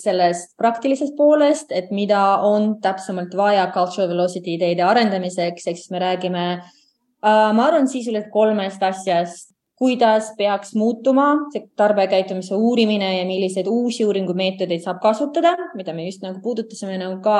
sellest 0.00 0.56
praktilisest 0.60 1.16
poolest, 1.16 1.72
et 1.72 1.90
mida 1.94 2.40
on 2.46 2.76
täpsemalt 2.84 3.34
vaja 3.38 3.68
cultural 3.74 4.10
velocity 4.12 4.56
ideede 4.58 4.84
arendamiseks, 4.86 5.66
ehk 5.66 5.80
siis 5.80 5.90
me 5.94 6.02
räägime 6.02 6.44
uh,, 6.58 7.50
ma 7.56 7.68
arvan 7.68 7.88
sisuliselt 7.90 8.30
kolmest 8.34 8.82
asjast 8.82 9.52
kuidas 9.82 10.30
peaks 10.38 10.76
muutuma 10.78 11.48
see 11.50 11.64
tarbijakäitumise 11.76 12.54
uurimine 12.54 13.08
ja 13.18 13.22
milliseid 13.26 13.66
uusi 13.66 14.04
uuringumeetodeid 14.06 14.84
saab 14.84 15.00
kasutada, 15.02 15.56
mida 15.74 15.94
me 15.96 16.06
just 16.06 16.22
nagu 16.22 16.38
puudutasime 16.44 17.00
nagu 17.00 17.18
ka. 17.24 17.38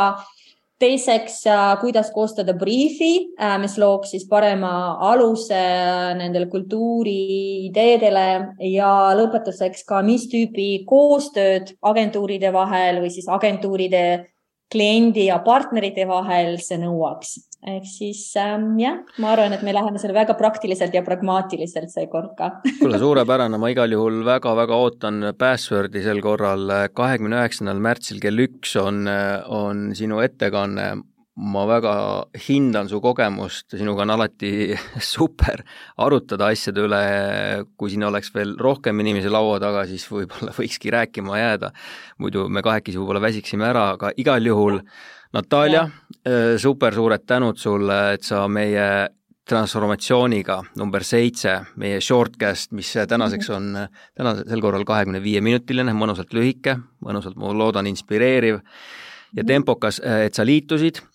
Teiseks, 0.83 1.47
äh, 1.47 1.77
kuidas 1.81 2.11
koostada 2.15 2.55
briifi, 2.59 3.13
äh, 3.39 3.59
mis 3.63 3.79
looks 3.79 4.11
siis 4.15 4.27
parema 4.29 4.99
aluse 5.13 5.55
äh, 5.55 6.15
nendele 6.19 6.49
kultuuriideedele 6.53 8.27
ja 8.73 8.91
lõpetuseks 9.19 9.87
ka, 9.89 10.03
mis 10.07 10.27
tüüpi 10.33 10.85
koostööd 10.89 11.75
agentuuride 11.93 12.53
vahel 12.55 13.03
või 13.05 13.13
siis 13.15 13.29
agentuuride 13.31 14.32
kliendi 14.73 15.29
ja 15.29 15.39
partnerite 15.45 16.07
vahel 16.09 16.57
see 16.63 16.81
nõuaks. 16.81 17.37
ehk 17.63 17.85
siis 17.87 18.25
ähm, 18.41 18.73
jah, 18.81 18.99
ma 19.23 19.33
arvan, 19.37 19.53
et 19.55 19.63
me 19.63 19.75
läheme 19.75 20.01
selle 20.03 20.17
väga 20.17 20.35
praktiliselt 20.39 20.95
ja 20.97 21.05
pragmaatiliselt 21.07 21.93
seekord 21.93 22.35
ka. 22.39 22.51
kuule, 22.81 22.99
suurepärane, 22.99 23.61
ma 23.61 23.71
igal 23.71 23.93
juhul 23.95 24.23
väga-väga 24.27 24.81
ootan 24.87 25.31
Passwordi 25.39 26.03
sel 26.03 26.23
korral. 26.25 26.67
kahekümne 26.95 27.39
üheksandal 27.43 27.83
märtsil 27.85 28.21
kell 28.23 28.47
üks 28.49 28.75
on, 28.81 29.07
on 29.47 29.91
sinu 29.99 30.23
ettekanne 30.25 30.91
ma 31.37 31.63
väga 31.65 31.93
hindan 32.45 32.91
su 32.91 33.01
kogemust, 33.01 33.71
sinuga 33.73 34.05
on 34.05 34.13
alati 34.13 34.75
super 35.15 35.63
arutada 35.97 36.51
asjade 36.53 36.85
üle, 36.85 37.01
kui 37.77 37.93
siin 37.93 38.05
oleks 38.05 38.33
veel 38.35 38.53
rohkem 38.61 39.01
inimesi 39.01 39.33
laua 39.33 39.57
taga, 39.63 39.87
siis 39.89 40.05
võib-olla 40.11 40.53
võikski 40.61 40.93
rääkima 40.93 41.41
jääda. 41.41 41.73
muidu 42.19 42.49
me 42.49 42.63
kahekesi 42.63 43.01
võib-olla 43.01 43.25
väsiksime 43.25 43.71
ära, 43.71 43.91
aga 43.97 44.13
igal 44.17 44.45
juhul 44.47 44.81
Natalja, 45.33 45.87
äh, 46.29 46.59
super 46.61 46.93
suured 46.93 47.25
tänud 47.25 47.57
sulle, 47.57 48.19
et 48.19 48.23
sa 48.23 48.45
meie 48.53 49.09
transformatsiooniga 49.49 50.59
number 50.79 51.03
seitse, 51.05 51.55
meie 51.81 52.01
shortcast, 52.05 52.75
mis 52.77 52.93
tänaseks 53.09 53.49
on, 53.57 53.73
tänasel 54.17 54.61
korral 54.63 54.85
kahekümne 54.87 55.23
viie 55.25 55.41
minutiline, 55.43 55.95
mõnusalt 55.97 56.37
lühike, 56.37 56.77
mõnusalt, 57.03 57.41
ma 57.41 57.51
loodan, 57.57 57.89
inspireeriv 57.91 58.61
ja 59.37 59.47
tempokas, 59.49 59.99
et 60.05 60.37
sa 60.37 60.47
liitusid. 60.47 61.01
Äh, 61.01 61.12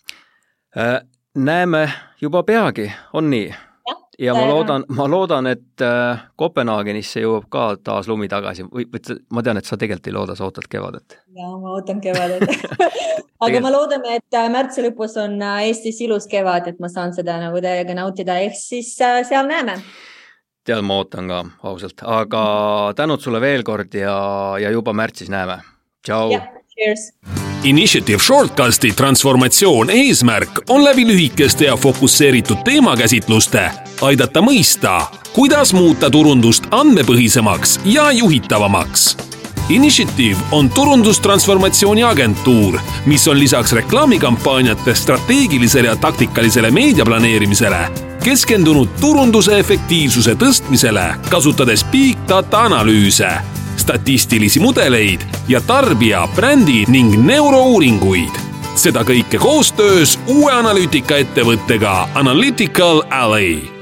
näeme 1.34 1.88
juba 2.20 2.42
peagi, 2.42 2.92
on 3.12 3.30
nii? 3.30 3.54
ja 4.18 4.34
ma 4.34 4.46
loodan, 4.48 4.84
ma 4.88 5.06
loodan, 5.10 5.46
et 5.46 5.82
äh, 5.84 6.24
Kopenhaagenisse 6.36 7.22
jõuab 7.22 7.46
ka 7.52 7.68
taas 7.84 8.08
lumi 8.10 8.28
tagasi 8.28 8.66
või, 8.66 8.88
või 8.90 9.18
ma 9.32 9.44
tean, 9.46 9.60
et 9.60 9.68
sa 9.68 9.78
tegelikult 9.78 10.10
ei 10.10 10.16
looda, 10.16 10.36
sa 10.36 10.48
ootad 10.48 10.66
kevadet. 10.70 11.18
ja 11.36 11.48
ma 11.54 11.76
ootan 11.76 12.02
kevadet 12.02 12.44
aga 13.46 13.62
me 13.62 13.72
loodame, 13.72 14.18
et 14.18 14.38
äh, 14.38 14.50
märtsi 14.52 14.84
lõpus 14.84 15.16
on 15.22 15.38
Eestis 15.62 16.02
ilus 16.04 16.26
kevad, 16.30 16.68
et 16.68 16.82
ma 16.82 16.90
saan 16.92 17.14
seda 17.16 17.38
nagu 17.40 17.62
täiega 17.64 17.96
nautida, 17.96 18.40
ehk 18.42 18.58
siis 18.58 18.94
seal 18.98 19.50
näeme 19.50 19.78
tead, 20.68 20.84
ma 20.84 21.00
ootan 21.00 21.30
ka 21.30 21.42
ausalt, 21.70 22.04
aga 22.04 22.42
tänud 22.98 23.24
sulle 23.24 23.40
veel 23.40 23.64
kord 23.64 23.94
ja, 23.96 24.18
ja 24.60 24.72
juba 24.74 24.92
märtsis 24.92 25.32
näeme. 25.32 25.62
tšau. 26.04 26.34
Cheers. 26.74 27.12
Initiative 27.64 28.18
Shortcasti 28.22 28.92
transformatsioon 28.92 29.90
eesmärk 29.90 30.60
on 30.68 30.84
läbi 30.84 31.06
lühikeste 31.06 31.64
ja 31.64 31.76
fokusseeritud 31.76 32.56
teemakäsitluste 32.64 33.70
aidata 34.00 34.40
mõista, 34.40 35.00
kuidas 35.34 35.72
muuta 35.72 36.10
turundust 36.10 36.70
andmepõhisemaks 36.70 37.80
ja 37.84 38.10
juhitavamaks. 38.12 39.16
Initiative 39.68 40.38
on 40.52 40.70
turundustransformatsiooni 40.70 42.02
agentuur, 42.02 42.78
mis 43.06 43.28
on 43.28 43.38
lisaks 43.38 43.72
reklaamikampaaniate 43.72 44.94
strateegilisele 44.94 45.88
ja 45.88 45.96
taktikalisele 45.96 46.70
meediaplaneerimisele 46.70 47.88
keskendunud 48.24 48.88
turunduse 49.00 49.58
efektiivsuse 49.58 50.34
tõstmisele, 50.34 51.14
kasutades 51.30 51.84
big 51.92 52.18
data 52.28 52.66
analüüse, 52.68 53.30
statistilisi 53.88 54.60
mudeleid 54.60 55.20
ja 55.48 55.60
tarbija, 55.60 56.28
brändi 56.36 56.84
ning 56.88 57.14
neurouuringuid. 57.24 58.36
seda 58.76 59.00
kõike 59.02 59.40
koostöös 59.40 60.18
uue 60.28 60.52
analüütikaettevõttega 60.52 61.96
Analytical 62.14 63.02
Alley 63.10 63.77